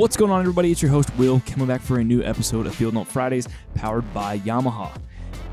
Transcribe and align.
What's 0.00 0.16
going 0.16 0.30
on, 0.30 0.40
everybody? 0.40 0.70
It's 0.72 0.80
your 0.80 0.90
host, 0.90 1.14
Will, 1.18 1.42
coming 1.44 1.66
back 1.66 1.82
for 1.82 1.98
a 1.98 2.02
new 2.02 2.22
episode 2.22 2.64
of 2.64 2.74
Field 2.74 2.94
Note 2.94 3.06
Fridays 3.06 3.46
powered 3.74 4.14
by 4.14 4.38
Yamaha. 4.38 4.90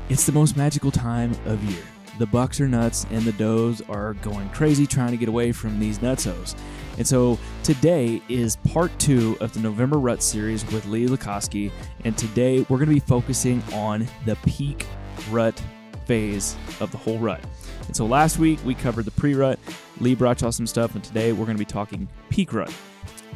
It's 0.08 0.24
the 0.24 0.32
most 0.32 0.56
magical 0.56 0.90
time 0.90 1.32
of 1.44 1.62
year. 1.64 1.82
The 2.18 2.24
bucks 2.24 2.58
are 2.58 2.66
nuts 2.66 3.04
and 3.10 3.24
the 3.24 3.32
does 3.32 3.82
are 3.90 4.14
going 4.14 4.48
crazy 4.48 4.86
trying 4.86 5.10
to 5.10 5.18
get 5.18 5.28
away 5.28 5.52
from 5.52 5.78
these 5.78 5.98
nutsos. 5.98 6.56
And 6.96 7.06
so 7.06 7.38
today 7.62 8.22
is 8.30 8.56
part 8.56 8.90
two 8.98 9.36
of 9.42 9.52
the 9.52 9.60
November 9.60 9.98
Rut 9.98 10.22
series 10.22 10.64
with 10.72 10.86
Lee 10.86 11.08
Lakosky. 11.08 11.70
And 12.06 12.16
today 12.16 12.60
we're 12.70 12.78
going 12.78 12.88
to 12.88 12.94
be 12.94 13.00
focusing 13.00 13.62
on 13.74 14.08
the 14.24 14.36
peak 14.46 14.86
rut 15.30 15.62
phase 16.06 16.56
of 16.80 16.90
the 16.90 16.96
whole 16.96 17.18
rut. 17.18 17.44
And 17.86 17.94
so 17.94 18.06
last 18.06 18.38
week 18.38 18.60
we 18.64 18.74
covered 18.74 19.04
the 19.04 19.10
pre 19.10 19.34
rut. 19.34 19.58
Lee 20.00 20.14
brought 20.14 20.40
y'all 20.40 20.52
some 20.52 20.66
stuff, 20.66 20.94
and 20.94 21.02
today 21.02 21.32
we're 21.32 21.44
going 21.44 21.56
to 21.56 21.64
be 21.64 21.64
talking 21.64 22.08
peak 22.30 22.52
rut. 22.52 22.72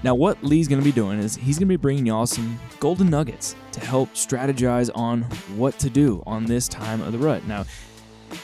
Now, 0.02 0.14
what 0.14 0.42
Lee's 0.42 0.68
going 0.68 0.80
to 0.80 0.84
be 0.84 0.92
doing 0.92 1.18
is 1.18 1.36
he's 1.36 1.58
going 1.58 1.68
to 1.68 1.72
be 1.72 1.76
bringing 1.76 2.06
y'all 2.06 2.26
some 2.26 2.58
golden 2.80 3.08
nuggets 3.08 3.54
to 3.72 3.80
help 3.80 4.10
strategize 4.14 4.90
on 4.94 5.22
what 5.56 5.78
to 5.78 5.88
do 5.88 6.22
on 6.26 6.44
this 6.44 6.66
time 6.66 7.00
of 7.02 7.12
the 7.12 7.18
rut. 7.18 7.44
Now, 7.46 7.64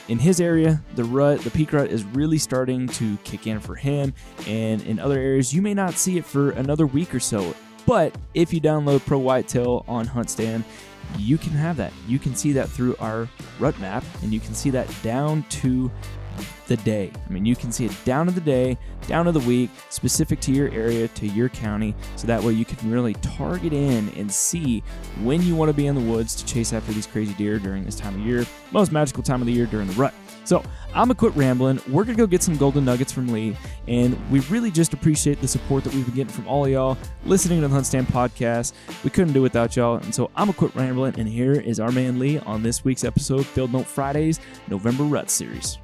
in 0.07 0.19
his 0.19 0.39
area, 0.39 0.81
the 0.95 1.03
rut, 1.03 1.41
the 1.41 1.51
peak 1.51 1.73
rut 1.73 1.89
is 1.89 2.03
really 2.03 2.37
starting 2.37 2.87
to 2.87 3.17
kick 3.23 3.47
in 3.47 3.59
for 3.59 3.75
him, 3.75 4.13
and 4.47 4.81
in 4.83 4.99
other 4.99 5.17
areas, 5.17 5.53
you 5.53 5.61
may 5.61 5.73
not 5.73 5.93
see 5.95 6.17
it 6.17 6.25
for 6.25 6.51
another 6.51 6.85
week 6.85 7.13
or 7.13 7.19
so. 7.19 7.53
But 7.85 8.15
if 8.33 8.53
you 8.53 8.61
download 8.61 9.05
Pro 9.05 9.17
Whitetail 9.17 9.83
on 9.87 10.05
HuntStand, 10.07 10.63
you 11.17 11.37
can 11.37 11.51
have 11.51 11.77
that. 11.77 11.91
You 12.07 12.19
can 12.19 12.35
see 12.35 12.51
that 12.53 12.69
through 12.69 12.95
our 12.99 13.27
rut 13.59 13.77
map, 13.79 14.03
and 14.21 14.31
you 14.31 14.39
can 14.39 14.53
see 14.53 14.69
that 14.69 14.87
down 15.01 15.43
to 15.49 15.89
the 16.69 16.77
day. 16.77 17.11
I 17.27 17.29
mean, 17.29 17.45
you 17.45 17.55
can 17.55 17.71
see 17.71 17.85
it 17.85 18.05
down 18.05 18.27
to 18.27 18.31
the 18.31 18.39
day, 18.39 18.77
down 19.07 19.25
to 19.25 19.33
the 19.33 19.39
week, 19.41 19.69
specific 19.89 20.39
to 20.41 20.53
your 20.53 20.69
area, 20.71 21.07
to 21.09 21.27
your 21.27 21.49
county, 21.49 21.93
so 22.15 22.27
that 22.27 22.41
way 22.41 22.53
you 22.53 22.63
can 22.63 22.89
really 22.89 23.15
target 23.15 23.73
in 23.73 24.09
and 24.15 24.31
see 24.31 24.81
when 25.21 25.41
you 25.41 25.55
want 25.55 25.69
to 25.69 25.73
be 25.73 25.87
in 25.87 25.95
the 25.95 26.01
woods 26.01 26.35
to 26.35 26.45
chase 26.45 26.71
after 26.71 26.93
these 26.93 27.07
crazy 27.07 27.33
deer 27.33 27.59
during 27.59 27.83
this 27.83 27.95
time 27.95 28.15
of 28.15 28.25
year, 28.25 28.45
most 28.71 28.91
magical 28.91 29.21
time 29.23 29.41
of 29.41 29.47
the 29.47 29.53
year 29.53 29.65
during 29.65 29.87
the 29.87 29.93
rut. 29.93 30.13
So 30.45 30.63
I'm 30.89 31.09
gonna 31.09 31.15
quit 31.15 31.35
rambling. 31.35 31.79
We're 31.89 32.03
gonna 32.03 32.17
go 32.17 32.25
get 32.25 32.41
some 32.41 32.57
golden 32.57 32.85
nuggets 32.85 33.11
from 33.11 33.27
Lee, 33.27 33.55
and 33.87 34.17
we 34.31 34.39
really 34.41 34.71
just 34.71 34.93
appreciate 34.93 35.41
the 35.41 35.47
support 35.47 35.83
that 35.83 35.93
we've 35.93 36.05
been 36.05 36.15
getting 36.15 36.33
from 36.33 36.47
all 36.47 36.67
y'all 36.67 36.97
listening 37.25 37.61
to 37.61 37.67
the 37.67 37.75
HuntStand 37.75 38.05
podcast. 38.07 38.73
We 39.03 39.09
couldn't 39.09 39.33
do 39.33 39.41
without 39.41 39.75
y'all, 39.75 39.97
and 39.97 40.13
so 40.13 40.31
I'm 40.35 40.47
gonna 40.47 40.53
quit 40.57 40.73
rambling. 40.75 41.19
And 41.19 41.27
here 41.27 41.53
is 41.53 41.79
our 41.79 41.91
man 41.91 42.17
Lee 42.19 42.39
on 42.39 42.63
this 42.63 42.83
week's 42.83 43.03
episode, 43.03 43.45
Field 43.45 43.73
Note 43.73 43.85
Fridays, 43.85 44.39
November 44.67 45.03
Rut 45.03 45.29
Series. 45.29 45.77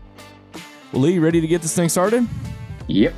Well, 0.95 1.03
Lee, 1.03 1.19
ready 1.19 1.41
to 1.41 1.47
get 1.47 1.61
this 1.61 1.75
thing 1.75 1.89
started? 1.89 2.25
Yep. 2.87 3.13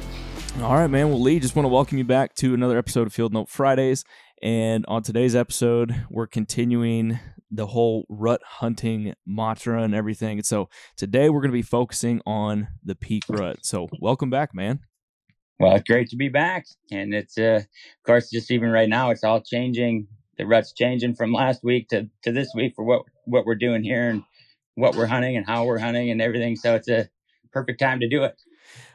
All 0.64 0.74
right, 0.74 0.88
man. 0.88 1.10
Well, 1.10 1.22
Lee, 1.22 1.40
just 1.40 1.56
want 1.56 1.66
to 1.66 1.70
welcome 1.70 2.00
you 2.00 2.04
back 2.04 2.34
to 2.38 2.56
another 2.56 2.76
episode 2.76 3.06
of 3.06 3.14
Field 3.14 3.34
Note 3.34 3.50
Fridays. 3.50 4.04
And 4.42 4.84
on 4.88 5.04
today's 5.04 5.36
episode, 5.36 5.94
we're 6.10 6.26
continuing 6.26 7.20
the 7.52 7.68
whole 7.68 8.08
rut 8.10 8.42
hunting 8.44 9.14
mantra 9.28 9.84
and 9.84 9.94
everything. 9.94 10.40
And 10.40 10.46
so 10.46 10.70
today 10.96 11.30
we're 11.30 11.42
going 11.42 11.52
to 11.52 11.56
be 11.56 11.62
focusing 11.62 12.20
on 12.26 12.68
the 12.84 12.96
peak 12.96 13.26
rut. 13.30 13.60
So 13.62 13.88
welcome 14.02 14.32
back, 14.32 14.56
man. 14.56 14.80
Well, 15.60 15.76
it's 15.76 15.88
great 15.88 16.10
to 16.10 16.16
be 16.16 16.30
back. 16.30 16.66
And 16.92 17.14
it's, 17.14 17.38
uh, 17.38 17.62
of 17.62 18.04
course, 18.08 18.32
just 18.32 18.50
even 18.50 18.72
right 18.72 18.90
now, 18.90 19.12
it's 19.12 19.24
all 19.24 19.40
changing. 19.40 20.08
The 20.40 20.48
rut's 20.48 20.74
changing 20.74 21.14
from 21.14 21.32
last 21.32 21.64
week 21.64 21.90
to, 21.90 22.10
to 22.24 22.32
this 22.32 22.50
week 22.56 22.74
for 22.76 22.84
what, 22.84 23.04
what 23.26 23.46
we're 23.46 23.54
doing 23.54 23.84
here 23.84 24.10
and 24.10 24.24
what 24.74 24.96
we're 24.96 25.06
hunting 25.06 25.38
and 25.38 25.46
how 25.46 25.66
we're 25.66 25.78
hunting 25.78 26.10
and 26.10 26.24
everything. 26.24 26.56
So 26.56 26.74
it's 26.74 26.90
a, 26.90 27.08
perfect 27.52 27.80
time 27.80 28.00
to 28.00 28.10
do 28.10 28.24
it. 28.24 28.42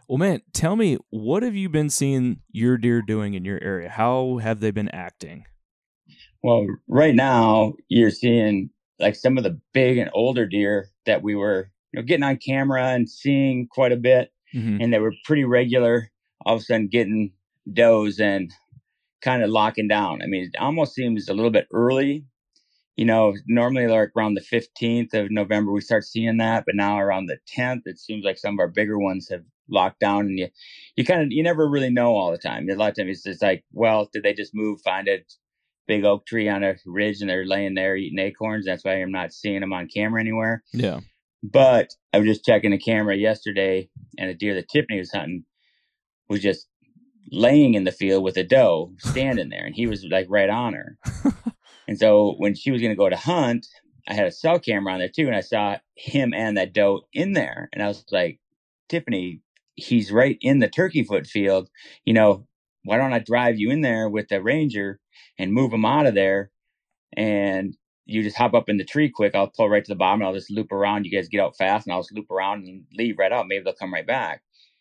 Well, 0.08 0.18
man, 0.18 0.42
tell 0.52 0.76
me, 0.76 0.98
what 1.10 1.42
have 1.42 1.54
you 1.54 1.68
been 1.68 1.90
seeing 1.90 2.40
your 2.50 2.76
deer 2.76 3.02
doing 3.02 3.34
in 3.34 3.44
your 3.44 3.62
area? 3.62 3.88
How 3.88 4.38
have 4.42 4.60
they 4.60 4.70
been 4.70 4.88
acting? 4.88 5.44
Well, 6.42 6.66
right 6.88 7.14
now 7.14 7.74
you're 7.88 8.10
seeing 8.10 8.70
like 8.98 9.14
some 9.14 9.38
of 9.38 9.44
the 9.44 9.60
big 9.72 9.98
and 9.98 10.10
older 10.12 10.46
deer 10.46 10.88
that 11.06 11.22
we 11.22 11.34
were, 11.34 11.70
you 11.92 12.00
know, 12.00 12.04
getting 12.04 12.24
on 12.24 12.36
camera 12.36 12.88
and 12.88 13.08
seeing 13.08 13.68
quite 13.70 13.92
a 13.92 13.96
bit, 13.96 14.32
mm-hmm. 14.54 14.80
and 14.80 14.92
they 14.92 14.98
were 14.98 15.14
pretty 15.24 15.44
regular. 15.44 16.10
All 16.44 16.56
of 16.56 16.62
a 16.62 16.64
sudden, 16.64 16.88
getting 16.88 17.32
does 17.72 18.19
and 18.19 18.52
kind 19.22 19.42
of 19.42 19.50
locking 19.50 19.86
down. 19.86 20.20
I 20.22 20.26
mean, 20.26 20.50
it 20.52 20.60
almost 20.60 20.94
seems 20.94 21.28
a 21.28 21.34
little 21.34 21.52
bit 21.52 21.69
early 21.72 22.24
you 22.97 23.04
know, 23.04 23.34
normally 23.47 23.86
like 23.86 24.10
around 24.16 24.34
the 24.34 24.41
15th 24.41 25.14
of 25.14 25.30
November, 25.30 25.72
we 25.72 25.80
start 25.80 26.04
seeing 26.04 26.36
that, 26.38 26.64
but 26.66 26.75
now 26.75 26.98
around 26.98 27.26
the 27.26 27.38
10th, 27.56 27.82
it 27.86 27.98
seems 27.98 28.25
like 28.25 28.38
some 28.38 28.54
of 28.54 28.60
our 28.60 28.69
bigger 28.69 28.98
ones 28.98 29.28
have 29.30 29.44
locked 29.69 30.00
down 30.00 30.26
and 30.26 30.38
you, 30.38 30.48
you 30.97 31.04
kind 31.04 31.22
of, 31.22 31.28
you 31.31 31.42
never 31.42 31.69
really 31.69 31.91
know 31.91 32.14
all 32.14 32.31
the 32.31 32.38
time. 32.38 32.69
A 32.69 32.75
lot 32.75 32.91
of 32.91 32.97
times 32.97 33.10
it's 33.10 33.22
just 33.22 33.42
like, 33.42 33.64
well, 33.72 34.08
did 34.12 34.22
they 34.22 34.34
just 34.34 34.54
move, 34.54 34.81
find 34.82 35.08
a 35.08 35.25
big 35.86 36.04
oak 36.04 36.26
tree 36.26 36.48
on 36.48 36.62
a 36.62 36.76
ridge 36.84 37.20
and 37.20 37.31
they're 37.31 37.47
laying 37.47 37.75
there 37.75 37.97
eating 37.97 38.19
acorns? 38.19 38.66
That's 38.66 38.84
why 38.84 38.94
I'm 38.94 39.12
not 39.12 39.32
seeing 39.32 39.60
them 39.60 39.72
on 39.72 39.88
camera 39.88 40.20
anywhere. 40.20 40.62
Yeah. 40.72 41.00
But 41.42 41.94
I 42.12 42.19
was 42.19 42.28
just 42.28 42.44
checking 42.44 42.70
the 42.72 42.78
camera 42.78 43.16
yesterday 43.16 43.88
and 44.19 44.28
a 44.28 44.34
deer 44.34 44.54
that 44.54 44.69
Tiffany 44.69 44.98
was 44.98 45.12
hunting 45.12 45.44
was 46.28 46.41
just 46.41 46.69
laying 47.31 47.75
in 47.75 47.84
the 47.84 47.92
field 47.92 48.22
with 48.22 48.36
a 48.36 48.44
doe 48.44 48.92
standing 48.98 49.48
there 49.48 49.64
and 49.64 49.75
he 49.75 49.86
was 49.86 50.04
like 50.04 50.26
right 50.28 50.50
on 50.50 50.75
her. 50.75 50.98
And 51.92 51.98
so 51.98 52.36
when 52.38 52.54
she 52.54 52.70
was 52.70 52.80
going 52.80 52.92
to 52.92 52.97
go 52.97 53.10
to 53.10 53.16
hunt, 53.16 53.66
I 54.08 54.14
had 54.14 54.26
a 54.26 54.32
cell 54.32 54.58
camera 54.58 54.94
on 54.94 54.98
there 54.98 55.10
too, 55.10 55.26
and 55.26 55.36
I 55.36 55.42
saw 55.42 55.76
him 55.94 56.32
and 56.32 56.56
that 56.56 56.72
doe 56.72 57.03
in 57.12 57.34
there, 57.34 57.69
and 57.70 57.82
I 57.82 57.88
was 57.88 58.03
like, 58.10 58.41
Tiffany, 58.88 59.42
he's 59.75 60.10
right 60.10 60.38
in 60.41 60.60
the 60.60 60.70
turkey 60.70 61.04
foot 61.04 61.26
field. 61.26 61.69
You 62.06 62.14
know, 62.14 62.47
why 62.84 62.97
don't 62.97 63.12
I 63.12 63.19
drive 63.19 63.58
you 63.58 63.70
in 63.70 63.82
there 63.82 64.08
with 64.08 64.28
the 64.28 64.42
ranger 64.42 65.00
and 65.38 65.52
move 65.52 65.70
him 65.70 65.84
out 65.84 66.06
of 66.06 66.14
there, 66.14 66.50
and 67.14 67.76
you 68.06 68.22
just 68.22 68.38
hop 68.38 68.54
up 68.54 68.70
in 68.70 68.78
the 68.78 68.86
tree 68.86 69.10
quick. 69.10 69.34
I'll 69.34 69.52
pull 69.55 69.69
right 69.69 69.84
to 69.84 69.93
the 69.93 69.94
bottom. 69.94 70.22
And 70.22 70.28
I'll 70.28 70.34
just 70.34 70.50
loop 70.50 70.72
around. 70.72 71.05
You 71.05 71.12
guys 71.12 71.28
get 71.28 71.43
out 71.43 71.58
fast, 71.58 71.87
and 71.87 71.93
I'll 71.93 72.00
just 72.00 72.14
loop 72.14 72.31
around 72.31 72.64
and 72.64 72.84
leave 72.94 73.19
right 73.19 73.32
out. 73.32 73.49
Maybe 73.49 73.64
they'll 73.64 73.75
come 73.75 73.93
right 73.93 74.06
back. 74.06 74.40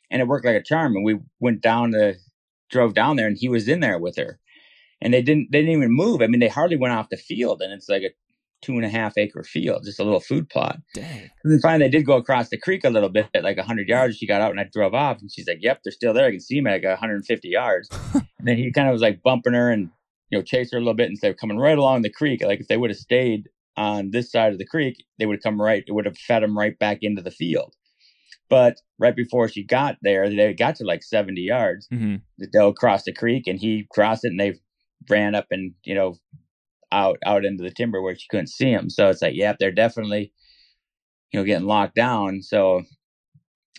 And 0.09 0.21
it 0.21 0.29
worked 0.29 0.45
like 0.45 0.55
a 0.55 0.63
charm. 0.63 0.95
And 0.95 1.03
we 1.03 1.19
went 1.41 1.59
down 1.59 1.91
the, 1.91 2.15
drove 2.69 2.93
down 2.93 3.17
there, 3.17 3.27
and 3.27 3.37
he 3.37 3.49
was 3.49 3.67
in 3.67 3.81
there 3.81 3.99
with 3.99 4.15
her 4.15 4.39
and 5.01 5.13
they 5.13 5.21
didn't 5.21 5.51
they 5.51 5.59
didn't 5.59 5.75
even 5.75 5.91
move. 5.91 6.21
I 6.21 6.27
mean, 6.27 6.39
they 6.39 6.47
hardly 6.47 6.77
went 6.77 6.93
off 6.93 7.09
the 7.09 7.17
field, 7.17 7.61
and 7.61 7.73
it's 7.73 7.89
like 7.89 8.03
a 8.03 8.09
two 8.61 8.73
and 8.73 8.85
a 8.85 8.89
half 8.89 9.17
acre 9.17 9.43
field, 9.43 9.83
just 9.83 9.99
a 9.99 10.03
little 10.03 10.19
food 10.19 10.49
plot. 10.49 10.77
Dang. 10.93 11.29
And 11.43 11.51
then 11.51 11.59
finally, 11.59 11.85
they 11.85 11.97
did 11.97 12.05
go 12.05 12.17
across 12.17 12.49
the 12.49 12.59
creek 12.59 12.83
a 12.83 12.89
little 12.89 13.09
bit, 13.09 13.27
at 13.33 13.43
like 13.43 13.57
hundred 13.59 13.87
yards. 13.87 14.17
She 14.17 14.27
got 14.27 14.41
out, 14.41 14.51
and 14.51 14.59
I 14.59 14.69
drove 14.71 14.93
off, 14.93 15.19
and 15.19 15.31
she's 15.31 15.47
like, 15.47 15.59
"Yep, 15.61 15.81
they're 15.83 15.91
still 15.91 16.13
there. 16.13 16.27
I 16.27 16.31
can 16.31 16.39
see 16.39 16.59
them 16.59 16.67
at 16.67 16.83
like 16.83 16.83
150 16.83 17.47
yards." 17.47 17.89
and 18.13 18.25
then 18.39 18.57
he 18.57 18.71
kind 18.71 18.87
of 18.87 18.93
was 18.93 19.01
like 19.01 19.23
bumping 19.23 19.53
her 19.53 19.71
and 19.71 19.89
you 20.29 20.37
know 20.37 20.43
chase 20.43 20.71
her 20.71 20.77
a 20.77 20.81
little 20.81 20.93
bit 20.93 21.09
instead 21.09 21.31
of 21.31 21.37
coming 21.37 21.57
right 21.57 21.77
along 21.77 22.01
the 22.01 22.11
creek. 22.11 22.43
Like 22.43 22.59
if 22.59 22.67
they 22.67 22.77
would 22.77 22.91
have 22.91 22.97
stayed 22.97 23.49
on 23.77 24.11
this 24.11 24.31
side 24.31 24.53
of 24.53 24.59
the 24.59 24.65
creek, 24.65 25.03
they 25.17 25.25
would 25.25 25.37
have 25.37 25.43
come 25.43 25.61
right. 25.61 25.83
It 25.85 25.93
would 25.93 26.05
have 26.05 26.17
fed 26.17 26.43
them 26.43 26.57
right 26.57 26.77
back 26.77 26.99
into 27.01 27.21
the 27.21 27.31
field. 27.31 27.75
But 28.49 28.81
right 28.99 29.15
before 29.15 29.47
she 29.47 29.63
got 29.63 29.95
there, 30.01 30.29
they 30.29 30.53
got 30.53 30.75
to 30.75 30.83
like 30.83 31.03
70 31.03 31.39
yards. 31.39 31.87
Mm-hmm. 31.87 32.17
The 32.37 32.47
doe 32.47 32.73
crossed 32.73 33.05
the 33.05 33.13
creek 33.13 33.47
and 33.47 33.57
he 33.57 33.87
crossed 33.89 34.25
it 34.25 34.31
and 34.31 34.39
they 34.39 34.59
ran 35.09 35.35
up 35.35 35.47
and 35.51 35.73
you 35.85 35.95
know 35.95 36.15
out 36.93 37.19
out 37.25 37.45
into 37.45 37.63
the 37.63 37.71
timber 37.71 38.01
where 38.01 38.15
she 38.15 38.27
couldn't 38.29 38.47
see 38.49 38.73
them. 38.73 38.89
So 38.91 39.09
it's 39.09 39.23
like, 39.23 39.35
yeah, 39.35 39.55
they're 39.59 39.71
definitely, 39.73 40.33
you 41.31 41.39
know, 41.39 41.45
getting 41.45 41.67
locked 41.67 41.95
down. 41.95 42.41
So 42.43 42.83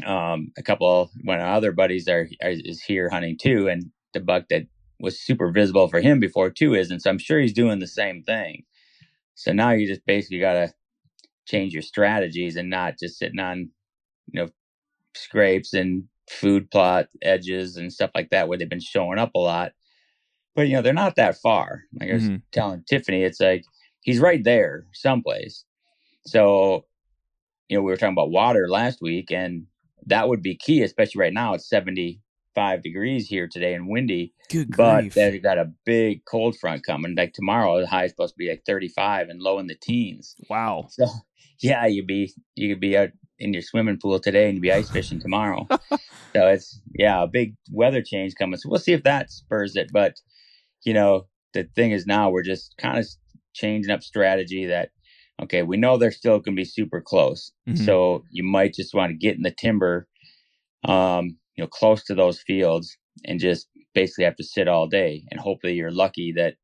um, 0.06 0.52
a 0.58 0.62
couple 0.62 1.10
one 1.24 1.38
of 1.40 1.44
our 1.46 1.54
other 1.54 1.72
buddies 1.72 2.08
are, 2.08 2.28
are 2.42 2.50
is 2.50 2.82
here 2.82 3.10
hunting 3.10 3.38
too, 3.40 3.69
and 3.69 3.90
the 4.14 4.20
buck 4.20 4.44
that 4.50 4.64
was 5.00 5.20
super 5.20 5.50
visible 5.52 5.88
for 5.88 6.00
him 6.00 6.20
before 6.20 6.50
too 6.50 6.74
is, 6.74 6.90
and 6.90 7.02
So 7.02 7.10
I'm 7.10 7.19
sure 7.19 7.40
he's 7.40 7.52
doing 7.54 7.80
the 7.80 7.86
same 7.88 8.22
thing. 8.22 8.64
So 9.36 9.52
now 9.52 9.70
you 9.72 9.86
just 9.88 10.06
basically 10.06 10.40
got 10.40 10.54
to 10.54 10.74
change 11.46 11.72
your 11.72 11.82
strategies 11.82 12.56
and 12.56 12.70
not 12.70 12.98
just 12.98 13.19
sitting 13.19 13.40
on, 13.40 13.70
you 14.32 14.40
know, 14.42 14.48
scrapes 15.14 15.74
and 15.74 16.04
food 16.30 16.70
plot 16.70 17.08
edges 17.22 17.76
and 17.76 17.92
stuff 17.92 18.10
like 18.14 18.30
that 18.30 18.48
where 18.48 18.58
they've 18.58 18.69
been 18.70 18.80
showing 18.80 19.19
up 19.19 19.32
a 19.34 19.38
lot. 19.40 19.72
But 20.54 20.69
you 20.69 20.75
know, 20.75 20.82
they're 20.82 20.93
not 20.93 21.16
that 21.16 21.38
far. 21.38 21.82
Like 21.99 22.10
I 22.10 22.14
was 22.14 22.25
mm-hmm. 22.25 22.37
telling 22.52 22.84
Tiffany, 22.88 23.22
it's 23.22 23.40
like 23.40 23.64
he's 24.00 24.19
right 24.19 24.43
there 24.43 24.87
someplace. 24.93 25.64
So, 26.26 26.84
you 27.69 27.78
know, 27.78 27.82
we 27.82 27.90
were 27.90 27.96
talking 27.96 28.12
about 28.12 28.31
water 28.31 28.69
last 28.69 29.00
week 29.00 29.31
and 29.31 29.66
that 30.06 30.28
would 30.28 30.43
be 30.43 30.56
key, 30.56 30.82
especially 30.82 31.20
right 31.20 31.32
now. 31.32 31.54
It's 31.54 31.69
75 31.69 32.82
degrees 32.82 33.26
here 33.26 33.49
today 33.50 33.75
and 33.75 33.88
windy. 33.88 34.34
Good 34.50 34.76
but 34.76 35.10
they've 35.12 35.43
got 35.43 35.58
a 35.58 35.72
big 35.87 36.25
cold 36.25 36.58
front 36.58 36.84
coming. 36.84 37.14
Like 37.16 37.32
tomorrow, 37.32 37.81
the 37.81 37.87
high 37.87 38.05
is 38.05 38.10
supposed 38.10 38.34
to 38.34 38.38
be 38.38 38.50
like 38.50 38.64
35 38.66 39.28
and 39.28 39.40
low 39.40 39.58
in 39.58 39.66
the 39.66 39.76
teens. 39.81 40.37
Wow. 40.48 40.88
So 41.62 41.69
yeah, 41.69 41.87
you'd 41.87 42.08
be 42.08 42.32
you 42.56 42.70
could 42.70 42.81
be 42.81 42.96
out 42.96 43.10
in 43.38 43.52
your 43.52 43.62
swimming 43.62 43.98
pool 44.00 44.19
today 44.19 44.46
and 44.46 44.55
you'd 44.55 44.62
be 44.62 44.72
ice 44.72 44.90
fishing 44.90 45.20
tomorrow. 45.20 45.66
so 45.90 45.98
it's 46.48 46.81
yeah, 46.93 47.22
a 47.22 47.28
big 47.28 47.55
weather 47.70 48.02
change 48.02 48.34
coming. 48.37 48.56
So 48.56 48.69
we'll 48.69 48.81
see 48.81 48.93
if 48.93 49.05
that 49.05 49.31
spurs 49.31 49.76
it. 49.76 49.90
But 49.93 50.16
you 50.84 50.94
know, 50.94 51.26
the 51.55 51.69
thing 51.75 51.93
is 51.93 52.06
now 52.06 52.31
we're 52.31 52.43
just 52.43 52.75
kind 52.79 52.99
of 52.99 53.06
changing 53.55 53.93
up 53.93 54.02
strategy 54.02 54.67
that 54.67 54.90
okay, 55.43 55.62
we 55.62 55.76
know 55.76 55.96
they're 55.96 56.12
still 56.12 56.38
going 56.38 56.56
to 56.56 56.61
be 56.61 56.64
super 56.64 57.00
close. 57.00 57.52
Mm-hmm. 57.69 57.84
So 57.84 58.25
you 58.31 58.44
might 58.44 58.75
just 58.75 58.94
want 58.94 59.11
to 59.11 59.17
get 59.17 59.37
in 59.37 59.43
the 59.43 59.50
timber, 59.50 60.06
um, 60.84 61.37
you 61.56 61.64
know, 61.64 61.69
close 61.69 62.05
to 62.05 62.14
those 62.14 62.40
fields 62.40 62.96
and 63.25 63.40
just 63.40 63.69
basically 63.94 64.25
have 64.25 64.37
to 64.37 64.44
sit 64.44 64.69
all 64.69 64.87
day. 64.87 65.25
And 65.31 65.40
hopefully 65.40 65.75
you're 65.75 65.90
lucky 65.90 66.32
that, 66.37 66.55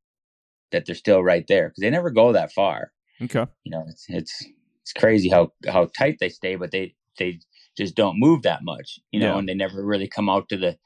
that 0.70 0.86
they're 0.86 0.94
still 0.94 1.22
right 1.22 1.44
there 1.48 1.68
because 1.68 1.80
they 1.80 1.90
never 1.90 2.10
go 2.10 2.32
that 2.32 2.52
far. 2.52 2.92
Okay. 3.20 3.46
You 3.64 3.70
know, 3.70 3.84
it's, 3.88 4.04
it's, 4.08 4.46
it's 4.82 4.92
crazy 4.92 5.28
how, 5.28 5.52
how 5.66 5.88
tight 5.98 6.18
they 6.20 6.28
stay, 6.28 6.56
but 6.56 6.70
they, 6.70 6.94
they 7.18 7.40
just 7.76 7.94
don't 7.94 8.20
move 8.20 8.42
that 8.42 8.60
much, 8.62 8.98
you 9.10 9.20
know, 9.20 9.32
yeah. 9.32 9.38
and 9.38 9.48
they 9.48 9.54
never 9.54 9.84
really 9.84 10.08
come 10.08 10.28
out 10.28 10.48
to 10.50 10.56
the, 10.56 10.76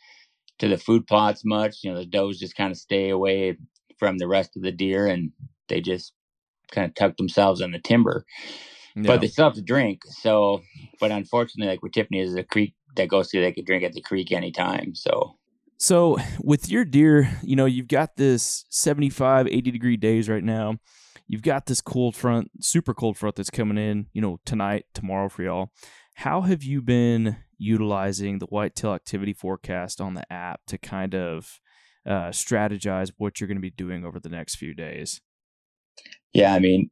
to 0.62 0.68
the 0.68 0.78
food 0.78 1.08
plots 1.08 1.42
much. 1.44 1.78
You 1.82 1.90
know, 1.90 1.98
the 1.98 2.06
does 2.06 2.38
just 2.38 2.56
kind 2.56 2.70
of 2.70 2.78
stay 2.78 3.10
away 3.10 3.58
from 3.98 4.18
the 4.18 4.28
rest 4.28 4.56
of 4.56 4.62
the 4.62 4.70
deer 4.70 5.08
and 5.08 5.32
they 5.68 5.80
just 5.80 6.12
kind 6.70 6.86
of 6.86 6.94
tuck 6.94 7.16
themselves 7.16 7.60
in 7.60 7.72
the 7.72 7.80
timber. 7.80 8.24
Yeah. 8.94 9.08
But 9.08 9.20
they 9.20 9.26
still 9.26 9.46
have 9.46 9.54
to 9.54 9.62
drink. 9.62 10.02
So, 10.04 10.62
but 11.00 11.10
unfortunately, 11.10 11.68
like 11.68 11.82
with 11.82 11.92
Tiffany, 11.92 12.20
is 12.20 12.36
a 12.36 12.44
creek 12.44 12.74
that 12.94 13.08
goes 13.08 13.28
through, 13.28 13.40
they 13.40 13.52
could 13.52 13.66
drink 13.66 13.82
at 13.82 13.92
the 13.92 14.00
creek 14.00 14.30
anytime. 14.30 14.94
So, 14.94 15.36
so 15.78 16.16
with 16.40 16.70
your 16.70 16.84
deer, 16.84 17.40
you 17.42 17.56
know, 17.56 17.66
you've 17.66 17.88
got 17.88 18.16
this 18.16 18.64
75, 18.70 19.48
80 19.48 19.70
degree 19.72 19.96
days 19.96 20.28
right 20.28 20.44
now. 20.44 20.76
You've 21.26 21.42
got 21.42 21.66
this 21.66 21.80
cold 21.80 22.14
front, 22.14 22.52
super 22.60 22.94
cold 22.94 23.16
front 23.16 23.34
that's 23.34 23.50
coming 23.50 23.78
in, 23.78 24.06
you 24.12 24.20
know, 24.20 24.38
tonight, 24.44 24.84
tomorrow 24.94 25.28
for 25.28 25.42
y'all. 25.42 25.72
How 26.14 26.42
have 26.42 26.62
you 26.62 26.82
been 26.82 27.38
utilizing 27.62 28.38
the 28.38 28.46
whitetail 28.46 28.92
activity 28.92 29.32
forecast 29.32 30.00
on 30.00 30.14
the 30.14 30.30
app 30.32 30.60
to 30.66 30.76
kind 30.76 31.14
of 31.14 31.60
uh, 32.06 32.30
strategize 32.30 33.12
what 33.16 33.40
you're 33.40 33.48
going 33.48 33.56
to 33.56 33.62
be 33.62 33.70
doing 33.70 34.04
over 34.04 34.18
the 34.18 34.28
next 34.28 34.56
few 34.56 34.74
days? 34.74 35.20
Yeah, 36.32 36.54
I 36.54 36.58
mean, 36.58 36.90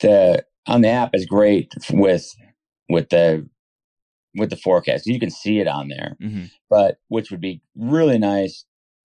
the 0.00 0.44
on 0.66 0.80
the 0.82 0.88
app 0.88 1.10
is 1.14 1.26
great 1.26 1.72
with 1.92 2.26
with 2.88 3.10
the 3.10 3.48
with 4.34 4.50
the 4.50 4.56
forecast. 4.56 5.06
You 5.06 5.20
can 5.20 5.30
see 5.30 5.60
it 5.60 5.68
on 5.68 5.88
there, 5.88 6.16
mm-hmm. 6.20 6.46
but 6.68 6.96
which 7.08 7.30
would 7.30 7.40
be 7.40 7.62
really 7.76 8.18
nice, 8.18 8.64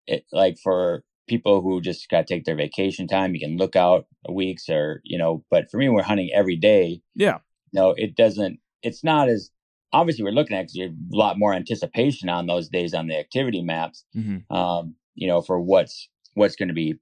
it, 0.08 0.26
like 0.32 0.58
for 0.64 1.04
people 1.28 1.62
who 1.62 1.82
just 1.82 2.10
got 2.10 2.28
to 2.28 2.34
take 2.34 2.46
their 2.46 2.56
vacation 2.56 3.08
time. 3.08 3.34
You 3.34 3.42
can 3.42 3.58
look 3.58 3.76
out 3.76 4.06
weeks 4.30 4.70
or 4.70 5.02
you 5.04 5.18
know. 5.18 5.44
But 5.52 5.70
for 5.70 5.78
me, 5.78 5.90
we're 5.90 6.04
hunting 6.04 6.32
every 6.34 6.56
day. 6.56 7.02
Yeah. 7.14 7.40
No, 7.74 7.94
it 7.98 8.16
doesn't. 8.16 8.60
It's 8.82 9.04
not 9.04 9.30
as 9.30 9.52
obviously 9.94 10.24
we're 10.24 10.32
looking 10.32 10.58
at 10.58 10.70
a 10.78 10.92
lot 11.12 11.40
more 11.40 11.54
anticipation 11.54 12.30
on 12.30 12.48
those 12.48 12.70
days 12.70 12.94
on 12.94 13.08
the 13.08 13.18
activity 13.18 13.62
maps. 13.62 14.06
Mm-hmm. 14.16 14.54
Um, 14.56 14.96
you 15.16 15.28
know, 15.28 15.42
for 15.42 15.60
what's 15.60 16.10
what's 16.34 16.56
going 16.56 16.68
to 16.68 16.74
be 16.74 16.96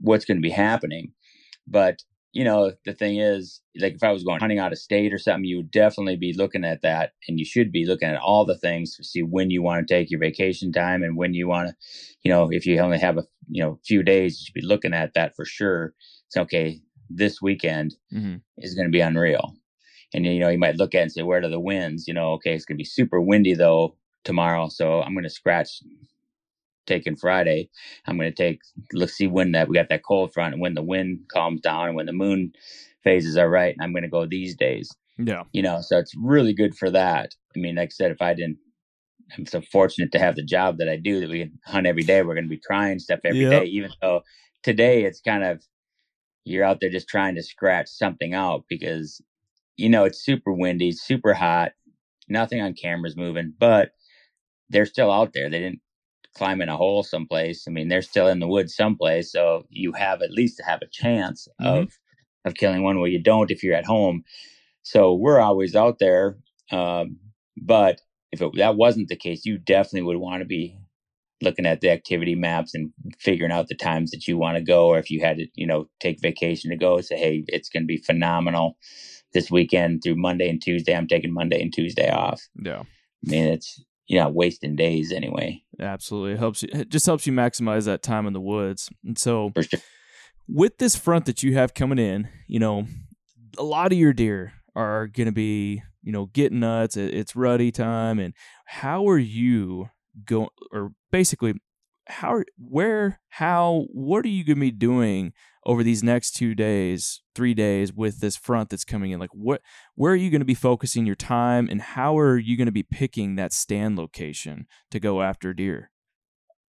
what's 0.00 0.24
going 0.24 0.38
to 0.38 0.42
be 0.42 0.50
happening. 0.50 1.12
But 1.66 2.02
you 2.32 2.44
know, 2.44 2.72
the 2.86 2.92
thing 2.92 3.18
is, 3.18 3.60
like 3.78 3.94
if 3.94 4.04
I 4.04 4.12
was 4.12 4.22
going 4.22 4.38
hunting 4.38 4.60
out 4.60 4.72
of 4.72 4.78
state 4.78 5.12
or 5.12 5.18
something, 5.18 5.44
you 5.44 5.56
would 5.58 5.70
definitely 5.70 6.16
be 6.16 6.32
looking 6.32 6.64
at 6.64 6.82
that, 6.82 7.12
and 7.28 7.38
you 7.38 7.44
should 7.44 7.72
be 7.72 7.84
looking 7.84 8.08
at 8.08 8.20
all 8.20 8.44
the 8.44 8.56
things 8.56 8.96
to 8.96 9.04
see 9.04 9.22
when 9.22 9.50
you 9.50 9.62
want 9.62 9.86
to 9.86 9.94
take 9.94 10.10
your 10.10 10.20
vacation 10.20 10.72
time 10.72 11.02
and 11.02 11.16
when 11.16 11.34
you 11.34 11.48
want 11.48 11.68
to, 11.68 11.74
you 12.22 12.30
know, 12.30 12.48
if 12.50 12.66
you 12.66 12.78
only 12.78 12.98
have 12.98 13.18
a 13.18 13.24
you 13.48 13.62
know 13.62 13.78
few 13.84 14.02
days, 14.02 14.40
you 14.40 14.46
should 14.46 14.54
be 14.54 14.66
looking 14.66 14.94
at 14.94 15.14
that 15.14 15.34
for 15.34 15.44
sure. 15.44 15.94
It's 16.28 16.36
okay. 16.36 16.80
This 17.08 17.42
weekend 17.42 17.96
mm-hmm. 18.14 18.36
is 18.58 18.74
going 18.74 18.86
to 18.86 18.92
be 18.92 19.00
unreal, 19.00 19.56
and 20.12 20.26
you 20.26 20.38
know 20.38 20.48
you 20.48 20.58
might 20.58 20.76
look 20.76 20.94
at 20.94 20.98
it 20.98 21.02
and 21.02 21.12
say, 21.12 21.22
where 21.22 21.42
are 21.42 21.48
the 21.48 21.60
winds? 21.60 22.06
You 22.06 22.14
know, 22.14 22.32
okay, 22.32 22.54
it's 22.54 22.64
going 22.64 22.76
to 22.76 22.82
be 22.82 22.84
super 22.84 23.20
windy 23.20 23.54
though 23.54 23.96
tomorrow, 24.24 24.68
so 24.68 25.02
I'm 25.02 25.14
going 25.14 25.24
to 25.24 25.30
scratch 25.30 25.80
taking 26.86 27.16
Friday. 27.16 27.70
I'm 28.06 28.16
going 28.16 28.32
to 28.32 28.36
take 28.36 28.60
let's 28.92 29.14
see 29.14 29.26
when 29.26 29.52
that 29.52 29.68
we 29.68 29.74
got 29.74 29.88
that 29.90 30.04
cold 30.04 30.32
front 30.32 30.54
and 30.54 30.60
when 30.60 30.74
the 30.74 30.82
wind 30.82 31.20
calms 31.32 31.60
down 31.60 31.88
and 31.88 31.96
when 31.96 32.06
the 32.06 32.12
moon 32.12 32.52
phases 33.04 33.36
are 33.36 33.48
right. 33.48 33.74
And 33.74 33.82
i'm 33.84 33.92
going 33.92 34.02
to 34.02 34.08
go 34.08 34.26
these 34.26 34.56
days. 34.56 34.90
Yeah, 35.18 35.44
you 35.52 35.62
know, 35.62 35.80
so 35.82 35.98
it's 35.98 36.14
really 36.16 36.54
good 36.54 36.74
for 36.74 36.90
that. 36.90 37.34
I 37.54 37.58
mean, 37.58 37.76
like 37.76 37.88
I 37.88 37.92
said, 37.92 38.10
if 38.10 38.22
I 38.22 38.34
didn't, 38.34 38.58
I'm 39.36 39.46
so 39.46 39.60
fortunate 39.60 40.12
to 40.12 40.18
have 40.18 40.34
the 40.34 40.44
job 40.44 40.78
that 40.78 40.88
I 40.88 40.96
do 40.96 41.20
that 41.20 41.28
we 41.28 41.40
can 41.40 41.58
hunt 41.66 41.86
every 41.86 42.02
day. 42.02 42.22
We're 42.22 42.34
going 42.34 42.44
to 42.44 42.50
be 42.50 42.60
trying 42.64 42.98
stuff 42.98 43.20
every 43.24 43.42
yep. 43.42 43.50
day, 43.50 43.64
even 43.66 43.90
though 44.00 44.22
today 44.62 45.04
it's 45.04 45.20
kind 45.20 45.44
of 45.44 45.62
you're 46.44 46.64
out 46.64 46.78
there 46.80 46.90
just 46.90 47.08
trying 47.08 47.34
to 47.34 47.42
scratch 47.42 47.88
something 47.88 48.34
out 48.34 48.64
because 48.68 49.20
you 49.80 49.88
know 49.88 50.04
it's 50.04 50.24
super 50.24 50.52
windy, 50.52 50.92
super 50.92 51.34
hot, 51.34 51.72
nothing 52.28 52.60
on 52.60 52.74
cameras 52.74 53.16
moving, 53.16 53.54
but 53.58 53.90
they're 54.68 54.86
still 54.86 55.10
out 55.10 55.32
there. 55.32 55.50
They 55.50 55.58
didn't 55.58 55.80
climb 56.36 56.60
in 56.60 56.68
a 56.68 56.76
hole 56.76 57.02
someplace. 57.02 57.64
I 57.66 57.70
mean, 57.70 57.88
they're 57.88 58.02
still 58.02 58.28
in 58.28 58.38
the 58.38 58.48
woods 58.48 58.76
someplace, 58.76 59.32
so 59.32 59.64
you 59.70 59.92
have 59.92 60.22
at 60.22 60.30
least 60.30 60.58
to 60.58 60.64
have 60.64 60.80
a 60.82 60.90
chance 60.90 61.48
mm-hmm. 61.60 61.82
of 61.82 61.98
of 62.44 62.54
killing 62.54 62.82
one. 62.82 62.98
Well, 62.98 63.08
you 63.08 63.22
don't 63.22 63.50
if 63.50 63.62
you're 63.62 63.74
at 63.74 63.86
home. 63.86 64.22
So 64.82 65.14
we're 65.14 65.40
always 65.40 65.74
out 65.74 65.98
there. 65.98 66.38
Um, 66.70 67.18
but 67.56 68.00
if 68.32 68.40
it, 68.40 68.50
that 68.56 68.76
wasn't 68.76 69.08
the 69.08 69.16
case, 69.16 69.44
you 69.44 69.58
definitely 69.58 70.02
would 70.02 70.16
want 70.16 70.40
to 70.40 70.46
be 70.46 70.78
looking 71.42 71.66
at 71.66 71.80
the 71.80 71.90
activity 71.90 72.34
maps 72.34 72.74
and 72.74 72.92
figuring 73.18 73.52
out 73.52 73.68
the 73.68 73.74
times 73.74 74.10
that 74.10 74.28
you 74.28 74.36
want 74.36 74.56
to 74.56 74.62
go, 74.62 74.88
or 74.88 74.98
if 74.98 75.10
you 75.10 75.20
had 75.20 75.38
to, 75.38 75.46
you 75.54 75.66
know, 75.66 75.88
take 75.98 76.20
vacation 76.20 76.70
to 76.70 76.76
go, 76.76 77.00
say, 77.00 77.16
hey, 77.16 77.44
it's 77.48 77.70
going 77.70 77.82
to 77.82 77.86
be 77.86 77.96
phenomenal 77.96 78.76
this 79.32 79.50
weekend 79.50 80.02
through 80.02 80.16
Monday 80.16 80.48
and 80.48 80.60
Tuesday. 80.60 80.94
I'm 80.94 81.08
taking 81.08 81.32
Monday 81.32 81.60
and 81.62 81.72
Tuesday 81.72 82.10
off. 82.10 82.40
Yeah. 82.62 82.80
I 82.80 83.30
mean, 83.30 83.46
it's 83.46 83.82
you're 84.10 84.22
not 84.22 84.34
wasting 84.34 84.74
days 84.74 85.12
anyway. 85.12 85.62
Absolutely, 85.78 86.32
it 86.32 86.38
helps 86.40 86.64
you. 86.64 86.68
It 86.72 86.88
just 86.88 87.06
helps 87.06 87.26
you 87.28 87.32
maximize 87.32 87.84
that 87.84 88.02
time 88.02 88.26
in 88.26 88.32
the 88.32 88.40
woods. 88.40 88.90
And 89.04 89.16
so, 89.16 89.52
sure. 89.54 89.80
with 90.48 90.78
this 90.78 90.96
front 90.96 91.26
that 91.26 91.44
you 91.44 91.54
have 91.54 91.74
coming 91.74 91.98
in, 91.98 92.28
you 92.48 92.58
know, 92.58 92.86
a 93.56 93.62
lot 93.62 93.92
of 93.92 93.98
your 93.98 94.12
deer 94.12 94.52
are 94.74 95.06
going 95.06 95.26
to 95.26 95.32
be, 95.32 95.82
you 96.02 96.10
know, 96.10 96.26
getting 96.26 96.58
nuts. 96.58 96.96
It's 96.96 97.36
ruddy 97.36 97.70
time, 97.70 98.18
and 98.18 98.34
how 98.64 99.08
are 99.08 99.18
you 99.18 99.90
going? 100.24 100.48
Or 100.72 100.90
basically, 101.12 101.54
how, 102.06 102.42
where, 102.58 103.20
how, 103.28 103.86
what 103.92 104.24
are 104.24 104.28
you 104.28 104.44
going 104.44 104.56
to 104.56 104.60
be 104.60 104.70
doing 104.70 105.32
over 105.66 105.82
these 105.82 106.02
next 106.02 106.32
two 106.32 106.54
days, 106.54 107.22
three 107.34 107.54
days 107.54 107.92
with 107.92 108.20
this 108.20 108.36
front 108.36 108.70
that's 108.70 108.84
coming 108.84 109.10
in? 109.10 109.20
Like, 109.20 109.34
what, 109.34 109.60
where 109.94 110.12
are 110.12 110.16
you 110.16 110.30
going 110.30 110.40
to 110.40 110.46
be 110.46 110.54
focusing 110.54 111.06
your 111.06 111.16
time, 111.16 111.68
and 111.70 111.80
how 111.80 112.18
are 112.18 112.38
you 112.38 112.56
going 112.56 112.66
to 112.66 112.72
be 112.72 112.82
picking 112.82 113.36
that 113.36 113.52
stand 113.52 113.96
location 113.96 114.66
to 114.90 115.00
go 115.00 115.22
after 115.22 115.52
deer? 115.54 115.90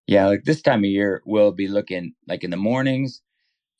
Yeah, 0.07 0.27
like 0.27 0.43
this 0.43 0.61
time 0.61 0.79
of 0.79 0.85
year, 0.85 1.21
we'll 1.25 1.51
be 1.51 1.67
looking 1.67 2.13
like 2.27 2.43
in 2.43 2.49
the 2.49 2.57
mornings. 2.57 3.21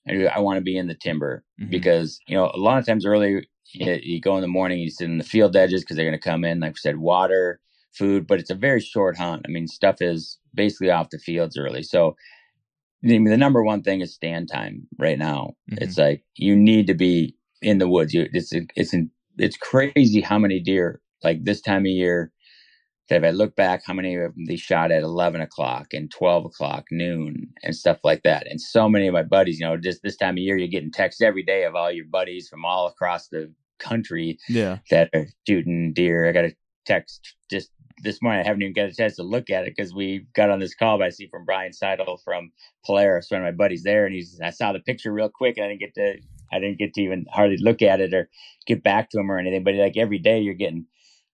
I 0.08 0.40
want 0.40 0.58
to 0.58 0.62
be 0.62 0.78
in 0.78 0.88
the 0.88 0.96
timber 0.96 1.44
mm-hmm. 1.60 1.70
because 1.70 2.20
you 2.28 2.36
know 2.36 2.52
a 2.54 2.58
lot 2.58 2.80
of 2.80 2.86
times 2.86 3.06
early 3.06 3.48
you, 3.74 4.00
you 4.02 4.22
go 4.22 4.36
in 4.36 4.42
the 4.42 4.48
morning, 4.48 4.80
you 4.80 4.90
sit 4.90 5.06
in 5.06 5.18
the 5.18 5.24
field 5.24 5.56
edges 5.56 5.82
because 5.82 5.96
they're 5.96 6.06
going 6.06 6.20
to 6.20 6.30
come 6.30 6.44
in. 6.44 6.60
Like 6.60 6.72
I 6.72 6.76
said, 6.76 6.98
water, 6.98 7.60
food, 7.94 8.28
but 8.28 8.40
it's 8.40 8.50
a 8.50 8.56
very 8.56 8.82
short 8.82 9.18
hunt. 9.18 9.44
I 9.46 9.50
mean, 9.50 9.68
stuff 9.68 10.02
is 10.02 10.39
basically 10.54 10.90
off 10.90 11.10
the 11.10 11.20
fields 11.20 11.58
early. 11.58 11.84
So 11.84 12.16
the 13.02 13.18
number 13.20 13.64
one 13.64 13.82
thing 13.82 14.02
is 14.02 14.14
stand 14.14 14.50
time 14.52 14.88
right 14.98 15.18
now. 15.18 15.56
Mm-hmm. 15.72 15.84
It's 15.84 15.98
like 15.98 16.24
you 16.36 16.56
need 16.56 16.88
to 16.88 16.94
be 16.94 17.36
in 17.62 17.78
the 17.78 17.88
woods. 17.88 18.14
You, 18.14 18.28
it's 18.34 18.52
it's 18.76 18.94
it's 19.38 19.58
crazy 19.58 20.22
how 20.22 20.38
many 20.38 20.60
deer 20.60 21.02
like 21.24 21.44
this 21.44 21.62
time 21.62 21.84
of 21.84 21.88
year 21.92 22.32
that 23.10 23.18
if 23.18 23.24
I 23.24 23.32
look 23.32 23.56
back, 23.56 23.82
how 23.86 23.94
many 23.94 24.16
of 24.16 24.36
them 24.36 24.46
they 24.46 24.56
shot 24.56 24.92
at 24.92 25.02
11 25.02 25.42
o'clock 25.42 25.88
and 25.94 26.12
12 26.12 26.46
o'clock, 26.46 26.86
noon, 26.92 27.48
and 27.64 27.76
stuff 27.76 27.98
like 28.04 28.22
that. 28.24 28.46
And 28.48 28.62
so 28.62 28.88
many 28.88 29.08
of 29.08 29.14
my 29.14 29.24
buddies, 29.24 29.60
you 29.60 29.66
know, 29.66 29.78
just 29.78 30.04
this 30.04 30.16
time 30.16 30.36
of 30.36 30.40
year, 30.40 30.58
you're 30.58 30.68
getting 30.68 30.92
texts 30.92 31.22
every 31.22 31.42
day 31.44 31.64
of 31.64 31.76
all 31.76 31.92
your 31.92 32.06
buddies 32.06 32.48
from 32.48 32.66
all 32.66 32.88
across 32.88 33.28
the 33.30 33.52
country 33.80 34.38
Yeah. 34.48 34.78
that 34.92 35.10
are 35.16 35.26
shooting 35.48 35.92
deer. 35.94 36.30
I 36.30 36.32
got 36.34 36.46
a 36.46 36.56
text 36.86 37.36
just 37.50 37.72
this 38.04 38.22
morning. 38.22 38.42
I 38.42 38.48
haven't 38.48 38.62
even 38.62 38.74
got 38.74 38.90
a 38.90 38.94
chance 38.94 39.16
to 39.18 39.24
look 39.24 39.50
at 39.50 39.66
it 39.66 39.74
because 39.76 39.94
we 39.94 40.26
got 40.36 40.50
on 40.50 40.60
this 40.60 40.76
call. 40.76 40.98
But 40.98 41.08
I 41.08 41.10
see 41.10 41.28
from 41.28 41.46
Brian 41.46 41.74
Seidel 41.74 42.18
from 42.24 42.52
Polaris, 42.86 43.30
one 43.30 43.42
of 43.42 43.46
my 43.46 43.52
buddies 43.52 43.84
there, 43.84 44.06
and 44.06 44.14
he's. 44.16 44.40
I 44.44 44.50
saw 44.52 44.74
the 44.74 44.80
picture 44.80 45.12
real 45.12 45.30
quick, 45.30 45.58
and 45.58 45.66
I 45.66 45.70
didn't 45.70 45.82
get 45.82 45.94
to. 45.96 46.16
I 46.52 46.60
didn't 46.60 46.80
get 46.80 46.94
to 46.96 47.02
even 47.02 47.26
hardly 47.32 47.58
look 47.60 47.82
at 47.82 48.02
it 48.02 48.14
or 48.14 48.30
get 48.66 48.84
back 48.84 49.10
to 49.12 49.20
him 49.20 49.32
or 49.32 49.38
anything. 49.38 49.64
But 49.64 49.76
like 49.76 49.98
every 49.98 50.20
day, 50.20 50.40
you're 50.40 50.54
getting 50.56 50.86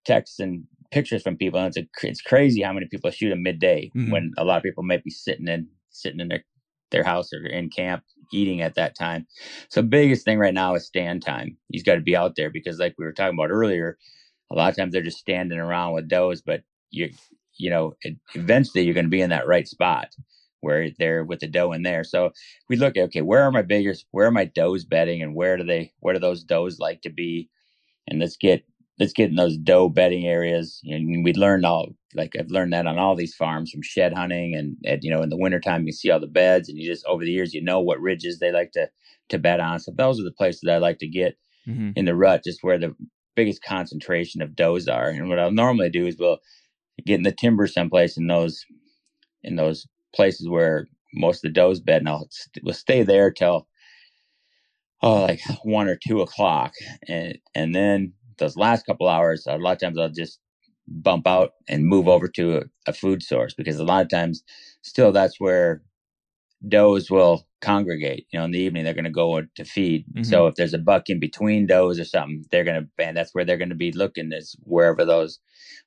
texts 0.05 0.39
and 0.39 0.65
pictures 0.91 1.23
from 1.23 1.37
people, 1.37 1.59
and 1.59 1.67
it's 1.67 1.77
a, 1.77 2.07
it's 2.07 2.21
crazy 2.21 2.61
how 2.61 2.73
many 2.73 2.87
people 2.87 3.11
shoot 3.11 3.29
them 3.29 3.43
midday 3.43 3.91
Mhm. 3.95 4.11
when 4.11 4.31
a 4.37 4.45
lot 4.45 4.57
of 4.57 4.63
people 4.63 4.83
might 4.83 5.03
be 5.03 5.11
sitting 5.11 5.47
in 5.47 5.67
sitting 5.89 6.19
in 6.19 6.27
their 6.27 6.43
their 6.91 7.03
house 7.03 7.33
or 7.33 7.45
in 7.45 7.69
camp 7.69 8.03
eating 8.33 8.61
at 8.61 8.75
that 8.75 8.95
time. 8.95 9.25
So 9.69 9.81
biggest 9.81 10.23
thing 10.25 10.37
right 10.37 10.53
now 10.53 10.75
is 10.75 10.85
stand 10.85 11.23
time. 11.23 11.57
He's 11.69 11.83
got 11.83 11.95
to 11.95 12.01
be 12.01 12.15
out 12.15 12.35
there 12.35 12.49
because 12.49 12.79
like 12.79 12.95
we 12.97 13.05
were 13.05 13.11
talking 13.13 13.37
about 13.37 13.51
earlier, 13.51 13.97
a 14.51 14.55
lot 14.55 14.69
of 14.69 14.75
times 14.77 14.93
they're 14.93 15.01
just 15.01 15.17
standing 15.19 15.59
around 15.59 15.93
with 15.93 16.07
does, 16.07 16.41
but 16.41 16.61
you 16.91 17.09
you 17.57 17.69
know, 17.69 17.95
it, 18.01 18.17
eventually 18.33 18.83
you're 18.83 18.93
going 18.93 19.05
to 19.05 19.09
be 19.09 19.21
in 19.21 19.29
that 19.29 19.47
right 19.47 19.67
spot 19.67 20.09
where 20.61 20.89
they're 20.99 21.23
with 21.23 21.39
the 21.39 21.47
doe 21.47 21.71
in 21.71 21.83
there. 21.83 22.03
So 22.03 22.31
we 22.69 22.75
look 22.75 22.97
at 22.97 23.03
okay, 23.05 23.21
where 23.21 23.43
are 23.43 23.51
my 23.51 23.61
biggest, 23.61 24.05
where 24.11 24.27
are 24.27 24.31
my 24.31 24.45
does 24.45 24.85
bedding, 24.85 25.21
and 25.21 25.35
where 25.35 25.57
do 25.57 25.63
they, 25.63 25.93
where 25.99 26.13
do 26.13 26.19
those 26.19 26.43
does 26.43 26.79
like 26.79 27.01
to 27.03 27.09
be, 27.09 27.49
and 28.07 28.19
let's 28.19 28.37
get 28.37 28.65
let's 28.99 29.13
get 29.13 29.29
in 29.29 29.35
those 29.35 29.57
doe 29.57 29.89
bedding 29.89 30.25
areas. 30.27 30.81
And 30.85 31.23
we 31.23 31.33
learned 31.33 31.65
all 31.65 31.89
like 32.13 32.35
I've 32.39 32.51
learned 32.51 32.73
that 32.73 32.87
on 32.87 32.97
all 32.97 33.15
these 33.15 33.35
farms 33.35 33.71
from 33.71 33.81
shed 33.81 34.13
hunting, 34.13 34.55
and, 34.55 35.03
you 35.03 35.11
know 35.11 35.21
in 35.21 35.29
the 35.29 35.37
wintertime 35.37 35.85
you 35.85 35.91
see 35.93 36.11
all 36.11 36.19
the 36.19 36.27
beds, 36.27 36.69
and 36.69 36.77
you 36.77 36.85
just 36.89 37.05
over 37.05 37.23
the 37.23 37.31
years 37.31 37.53
you 37.53 37.63
know 37.63 37.81
what 37.81 38.01
ridges 38.01 38.39
they 38.39 38.51
like 38.51 38.71
to 38.73 38.89
to 39.29 39.39
bed 39.39 39.59
on. 39.59 39.79
So 39.79 39.91
those 39.95 40.19
are 40.19 40.23
the 40.23 40.31
places 40.31 40.63
I 40.69 40.77
like 40.77 40.99
to 40.99 41.07
get 41.07 41.37
hmm 41.65 41.95
in 41.95 42.05
the 42.05 42.15
rut, 42.15 42.43
just 42.45 42.63
where 42.63 42.77
the 42.79 42.95
biggest 43.35 43.63
concentration 43.63 44.41
of 44.41 44.55
does 44.55 44.87
are. 44.87 45.09
And 45.09 45.29
what 45.29 45.39
I'll 45.39 45.51
normally 45.51 45.89
do 45.89 46.07
is 46.07 46.17
we'll 46.19 46.39
get 47.05 47.15
in 47.15 47.23
the 47.23 47.31
timber 47.31 47.67
someplace 47.67 48.17
in 48.17 48.27
those 48.27 48.65
in 49.43 49.55
those 49.55 49.87
places 50.15 50.49
where 50.49 50.87
most 51.13 51.37
of 51.37 51.43
the 51.43 51.49
does 51.53 51.79
bed, 51.81 51.99
and 52.01 52.09
I'll 52.09 52.29
we'll 52.63 52.73
stay 52.73 53.03
there 53.03 53.31
till 53.31 53.67
oh 55.01 55.23
like 55.23 55.41
one 55.63 55.87
or 55.87 55.97
two 55.97 56.21
o'clock, 56.21 56.73
and 57.07 57.37
and 57.55 57.75
then 57.75 58.13
those 58.39 58.57
last 58.57 58.85
couple 58.85 59.07
hours, 59.09 59.45
a 59.47 59.57
lot 59.57 59.73
of 59.73 59.79
times 59.79 59.97
I'll 59.99 60.09
just 60.09 60.39
bump 60.87 61.27
out 61.27 61.51
and 61.69 61.85
move 61.85 62.07
over 62.07 62.27
to 62.27 62.57
a, 62.57 62.63
a 62.87 62.93
food 62.93 63.23
source 63.23 63.53
because 63.53 63.79
a 63.79 63.83
lot 63.85 64.03
of 64.03 64.09
times 64.09 64.43
still 64.83 65.11
that's 65.11 65.39
where 65.39 65.81
does 66.67 67.09
will 67.09 67.47
congregate. 67.61 68.27
You 68.31 68.39
know, 68.39 68.45
in 68.45 68.51
the 68.51 68.59
evening 68.59 68.83
they're 68.83 68.93
going 68.93 69.05
to 69.05 69.09
go 69.09 69.41
to 69.41 69.65
feed. 69.65 70.05
Mm-hmm. 70.07 70.23
So 70.23 70.47
if 70.47 70.55
there's 70.55 70.73
a 70.73 70.79
buck 70.79 71.09
in 71.09 71.19
between 71.19 71.67
does 71.67 71.99
or 71.99 72.05
something, 72.05 72.45
they're 72.51 72.63
going 72.63 72.81
to 72.81 73.03
and 73.03 73.17
that's 73.17 73.33
where 73.33 73.45
they're 73.45 73.57
going 73.57 73.69
to 73.69 73.75
be 73.75 73.91
looking 73.91 74.31
is 74.31 74.55
wherever 74.61 75.05
those 75.05 75.39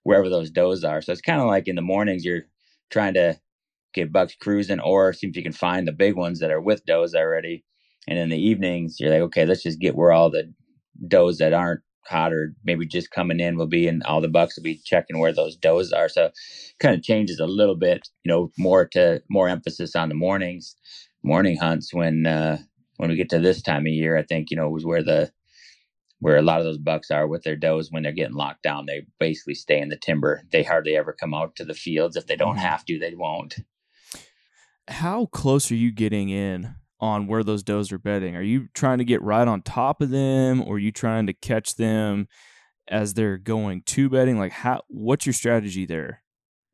wherever 0.02 0.28
those 0.28 0.50
does 0.50 0.84
are. 0.84 1.00
So 1.00 1.12
it's 1.12 1.20
kind 1.20 1.40
of 1.40 1.46
like 1.46 1.68
in 1.68 1.76
the 1.76 1.82
mornings 1.82 2.24
you're 2.24 2.46
trying 2.90 3.14
to 3.14 3.38
get 3.94 4.12
bucks 4.12 4.36
cruising 4.40 4.80
or 4.80 5.12
see 5.12 5.28
if 5.28 5.36
you 5.36 5.42
can 5.42 5.52
find 5.52 5.86
the 5.86 5.92
big 5.92 6.16
ones 6.16 6.40
that 6.40 6.50
are 6.50 6.60
with 6.60 6.84
does 6.84 7.14
already. 7.14 7.64
And 8.06 8.18
in 8.18 8.28
the 8.28 8.40
evenings 8.40 8.96
you're 8.98 9.10
like, 9.10 9.22
okay, 9.22 9.46
let's 9.46 9.62
just 9.62 9.80
get 9.80 9.96
where 9.96 10.12
all 10.12 10.30
the 10.30 10.52
does 11.06 11.38
that 11.38 11.52
aren't 11.52 11.80
hot 12.08 12.32
or 12.32 12.54
maybe 12.64 12.86
just 12.86 13.10
coming 13.10 13.40
in 13.40 13.56
will 13.56 13.66
be 13.66 13.86
and 13.86 14.02
all 14.04 14.20
the 14.20 14.28
bucks 14.28 14.56
will 14.56 14.64
be 14.64 14.80
checking 14.84 15.18
where 15.18 15.32
those 15.32 15.56
does 15.56 15.92
are. 15.92 16.08
So 16.08 16.30
kind 16.80 16.94
of 16.94 17.02
changes 17.02 17.38
a 17.38 17.46
little 17.46 17.76
bit, 17.76 18.08
you 18.24 18.30
know, 18.30 18.50
more 18.58 18.86
to 18.88 19.22
more 19.28 19.48
emphasis 19.48 19.94
on 19.94 20.08
the 20.08 20.14
mornings, 20.14 20.76
morning 21.22 21.56
hunts 21.56 21.92
when 21.94 22.26
uh 22.26 22.58
when 22.96 23.10
we 23.10 23.16
get 23.16 23.30
to 23.30 23.38
this 23.38 23.62
time 23.62 23.82
of 23.82 23.92
year, 23.92 24.16
I 24.16 24.24
think, 24.24 24.50
you 24.50 24.56
know, 24.56 24.68
was 24.68 24.84
where 24.84 25.02
the 25.04 25.30
where 26.20 26.36
a 26.36 26.42
lot 26.42 26.58
of 26.58 26.64
those 26.64 26.78
bucks 26.78 27.12
are 27.12 27.28
with 27.28 27.44
their 27.44 27.54
does 27.54 27.92
when 27.92 28.02
they're 28.02 28.12
getting 28.12 28.34
locked 28.34 28.64
down. 28.64 28.86
They 28.86 29.06
basically 29.20 29.54
stay 29.54 29.80
in 29.80 29.88
the 29.88 29.96
timber. 29.96 30.42
They 30.50 30.64
hardly 30.64 30.96
ever 30.96 31.12
come 31.12 31.32
out 31.32 31.54
to 31.56 31.64
the 31.64 31.74
fields. 31.74 32.16
If 32.16 32.26
they 32.26 32.34
don't 32.34 32.56
Mhm. 32.56 32.62
have 32.62 32.84
to, 32.86 32.98
they 32.98 33.14
won't. 33.14 33.58
How 34.88 35.26
close 35.26 35.70
are 35.70 35.76
you 35.76 35.92
getting 35.92 36.28
in 36.28 36.74
on 37.00 37.26
where 37.26 37.44
those 37.44 37.62
does 37.62 37.92
are 37.92 37.98
bedding? 37.98 38.36
Are 38.36 38.42
you 38.42 38.68
trying 38.74 38.98
to 38.98 39.04
get 39.04 39.22
right 39.22 39.46
on 39.46 39.62
top 39.62 40.00
of 40.00 40.10
them, 40.10 40.62
or 40.62 40.76
are 40.76 40.78
you 40.78 40.92
trying 40.92 41.26
to 41.26 41.32
catch 41.32 41.76
them 41.76 42.28
as 42.88 43.14
they're 43.14 43.38
going 43.38 43.82
to 43.82 44.08
bedding? 44.08 44.38
Like, 44.38 44.52
how? 44.52 44.82
What's 44.88 45.26
your 45.26 45.32
strategy 45.32 45.86
there? 45.86 46.22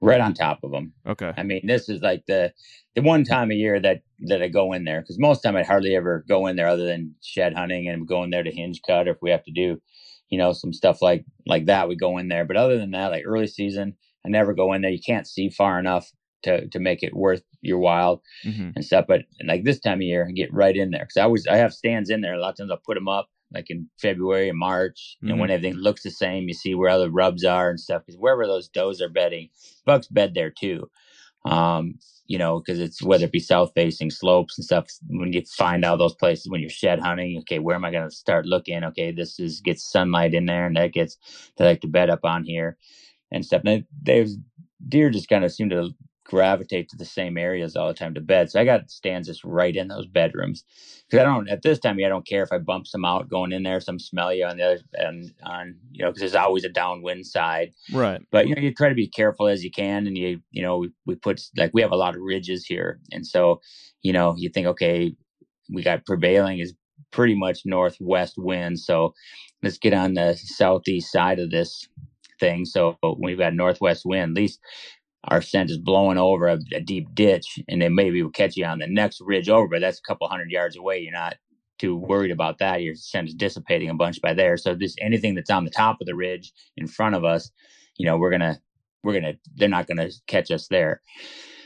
Right 0.00 0.20
on 0.20 0.34
top 0.34 0.60
of 0.62 0.70
them. 0.70 0.92
Okay. 1.06 1.32
I 1.36 1.42
mean, 1.42 1.66
this 1.66 1.88
is 1.88 2.02
like 2.02 2.24
the 2.26 2.52
the 2.94 3.02
one 3.02 3.24
time 3.24 3.50
a 3.50 3.54
year 3.54 3.80
that 3.80 4.02
that 4.26 4.42
I 4.42 4.48
go 4.48 4.72
in 4.72 4.84
there 4.84 5.00
because 5.00 5.18
most 5.18 5.40
time 5.40 5.56
I'd 5.56 5.66
hardly 5.66 5.96
ever 5.96 6.24
go 6.28 6.46
in 6.46 6.56
there 6.56 6.68
other 6.68 6.84
than 6.84 7.14
shed 7.22 7.54
hunting 7.54 7.88
and 7.88 8.06
go 8.06 8.22
in 8.22 8.30
there 8.30 8.42
to 8.42 8.50
hinge 8.50 8.80
cut 8.86 9.08
or 9.08 9.12
if 9.12 9.18
we 9.22 9.30
have 9.30 9.44
to 9.44 9.52
do, 9.52 9.80
you 10.28 10.38
know, 10.38 10.52
some 10.52 10.72
stuff 10.72 11.00
like 11.00 11.24
like 11.46 11.66
that, 11.66 11.88
we 11.88 11.96
go 11.96 12.18
in 12.18 12.28
there. 12.28 12.44
But 12.44 12.56
other 12.56 12.78
than 12.78 12.90
that, 12.90 13.12
like 13.12 13.24
early 13.26 13.46
season, 13.46 13.96
I 14.26 14.28
never 14.28 14.52
go 14.52 14.74
in 14.74 14.82
there. 14.82 14.90
You 14.90 15.00
can't 15.04 15.26
see 15.26 15.48
far 15.48 15.78
enough 15.78 16.10
to 16.44 16.68
to 16.68 16.80
make 16.80 17.04
it 17.04 17.16
worth 17.16 17.42
your 17.62 17.80
while 17.80 18.22
hmm 18.44 18.70
and 18.76 18.84
stuff. 18.86 19.06
But 19.08 19.22
like 19.46 19.64
this 19.64 19.80
time 19.80 19.98
of 19.98 20.02
year, 20.04 20.26
I 20.28 20.32
get 20.32 20.54
right 20.54 20.76
in 20.76 20.92
there 20.92 21.02
because 21.02 21.18
I 21.18 21.24
always 21.24 21.46
I 21.48 21.58
have 21.58 21.74
stands 21.74 22.10
in 22.10 22.22
there. 22.22 22.34
A 22.34 22.40
lot 22.40 22.50
of 22.52 22.58
times 22.58 22.72
I'll 22.72 22.78
put 22.78 22.96
them 22.96 23.08
up 23.08 23.28
like 23.54 23.70
in 23.70 23.88
February 24.00 24.48
and 24.50 24.58
March, 24.58 25.18
and 25.28 25.40
when 25.40 25.50
everything 25.50 25.76
looks 25.76 26.04
the 26.04 26.10
same, 26.12 26.48
you 26.48 26.54
see 26.54 26.74
where 26.76 26.90
other 26.90 27.10
rubs 27.10 27.44
are 27.44 27.70
and 27.70 27.80
stuff. 27.80 28.04
Because 28.06 28.20
wherever 28.20 28.46
those 28.46 28.68
does 28.68 29.02
are 29.02 29.10
bedding, 29.10 29.50
bucks 29.86 30.08
bed 30.08 30.34
there 30.34 30.50
too. 30.52 30.90
Um, 31.46 31.96
you 32.28 32.38
know, 32.38 32.60
because 32.60 32.80
it's 32.80 33.02
whether 33.02 33.26
it 33.26 33.32
be 33.32 33.40
south 33.40 33.72
facing 33.74 34.10
slopes 34.10 34.58
and 34.58 34.64
stuff. 34.64 34.86
When 35.08 35.32
you 35.32 35.42
find 35.58 35.84
out 35.84 35.98
those 35.98 36.14
places 36.14 36.48
when 36.50 36.60
you're 36.62 36.70
shed 36.70 37.00
hunting, 37.00 37.38
okay, 37.40 37.60
where 37.60 37.76
am 37.76 37.84
I 37.84 37.92
going 37.92 38.08
to 38.08 38.14
start 38.16 38.46
looking? 38.46 38.84
Okay, 38.84 39.12
this 39.12 39.40
is 39.40 39.60
gets 39.60 39.90
sunlight 39.90 40.34
in 40.34 40.46
there, 40.46 40.66
and 40.66 40.76
that 40.76 40.92
gets 40.94 41.18
they 41.58 41.64
like 41.66 41.82
to 41.82 41.88
bed 41.88 42.10
up 42.10 42.24
on 42.24 42.44
here 42.44 42.76
and 43.32 43.44
stuff. 43.44 43.62
And 43.66 43.84
they, 44.02 44.26
deer 44.88 45.10
just 45.10 45.28
kind 45.28 45.44
of 45.44 45.52
seem 45.52 45.70
to 45.70 45.90
gravitate 46.24 46.88
to 46.88 46.96
the 46.96 47.04
same 47.04 47.36
areas 47.36 47.76
all 47.76 47.88
the 47.88 47.94
time 47.94 48.14
to 48.14 48.20
bed. 48.20 48.50
So 48.50 48.60
I 48.60 48.64
got 48.64 48.90
stands 48.90 49.28
just 49.28 49.44
right 49.44 49.74
in 49.74 49.88
those 49.88 50.06
bedrooms 50.06 50.64
because 51.06 51.20
I 51.20 51.24
don't 51.24 51.48
at 51.48 51.62
this 51.62 51.78
time 51.78 51.98
I 52.04 52.08
don't 52.08 52.26
care 52.26 52.42
if 52.42 52.52
I 52.52 52.58
bump 52.58 52.86
some 52.86 53.04
out 53.04 53.28
going 53.28 53.52
in 53.52 53.62
there, 53.62 53.80
some 53.80 53.98
smell 53.98 54.32
you 54.32 54.44
on 54.46 54.56
the 54.56 54.64
other 54.64 54.78
and 54.94 55.32
on 55.42 55.76
you 55.92 56.02
know 56.02 56.10
because 56.10 56.20
there's 56.20 56.34
always 56.34 56.64
a 56.64 56.68
downwind 56.68 57.26
side. 57.26 57.72
Right. 57.92 58.20
But 58.30 58.48
you 58.48 58.54
know 58.54 58.62
you 58.62 58.72
try 58.72 58.88
to 58.88 58.94
be 58.94 59.08
careful 59.08 59.48
as 59.48 59.62
you 59.62 59.70
can, 59.70 60.06
and 60.06 60.16
you 60.16 60.40
you 60.50 60.62
know 60.62 60.78
we, 60.78 60.90
we 61.06 61.14
put 61.14 61.42
like 61.56 61.72
we 61.74 61.82
have 61.82 61.92
a 61.92 61.96
lot 61.96 62.16
of 62.16 62.22
ridges 62.22 62.64
here, 62.64 63.00
and 63.12 63.26
so 63.26 63.60
you 64.02 64.12
know 64.12 64.34
you 64.36 64.48
think 64.48 64.66
okay 64.66 65.14
we 65.72 65.82
got 65.82 66.06
prevailing 66.06 66.58
is 66.58 66.74
pretty 67.10 67.34
much 67.34 67.60
northwest 67.64 68.34
wind, 68.38 68.80
so 68.80 69.14
let's 69.62 69.78
get 69.78 69.94
on 69.94 70.14
the 70.14 70.36
southeast 70.36 71.12
side 71.12 71.38
of 71.38 71.50
this 71.50 71.86
thing. 72.40 72.64
So 72.64 72.96
we've 73.18 73.38
got 73.38 73.54
northwest 73.54 74.02
wind, 74.04 74.36
at 74.36 74.40
least 74.40 74.60
our 75.28 75.42
scent 75.42 75.70
is 75.70 75.78
blowing 75.78 76.18
over 76.18 76.48
a, 76.48 76.58
a 76.72 76.80
deep 76.80 77.14
ditch, 77.14 77.58
and 77.68 77.80
then 77.82 77.94
maybe 77.94 78.22
we'll 78.22 78.30
catch 78.30 78.56
you 78.56 78.64
on 78.64 78.78
the 78.78 78.86
next 78.86 79.20
ridge 79.20 79.48
over, 79.48 79.68
but 79.68 79.80
that's 79.80 79.98
a 79.98 80.02
couple 80.02 80.28
hundred 80.28 80.50
yards 80.50 80.76
away. 80.76 81.00
You're 81.00 81.12
not 81.12 81.36
too 81.78 81.96
worried 81.96 82.30
about 82.30 82.58
that. 82.58 82.82
Your 82.82 82.94
scent 82.94 83.28
is 83.28 83.34
dissipating 83.34 83.90
a 83.90 83.94
bunch 83.94 84.20
by 84.20 84.34
there. 84.34 84.56
So 84.56 84.74
this 84.74 84.94
anything 85.00 85.34
that's 85.34 85.50
on 85.50 85.64
the 85.64 85.70
top 85.70 86.00
of 86.00 86.06
the 86.06 86.14
ridge 86.14 86.52
in 86.76 86.86
front 86.86 87.14
of 87.14 87.24
us, 87.24 87.50
you 87.96 88.06
know, 88.06 88.16
we're 88.16 88.30
gonna 88.30 88.58
we're 89.02 89.14
gonna 89.14 89.34
they're 89.56 89.68
not 89.68 89.86
gonna 89.86 90.10
catch 90.26 90.50
us 90.50 90.68
there. 90.68 91.00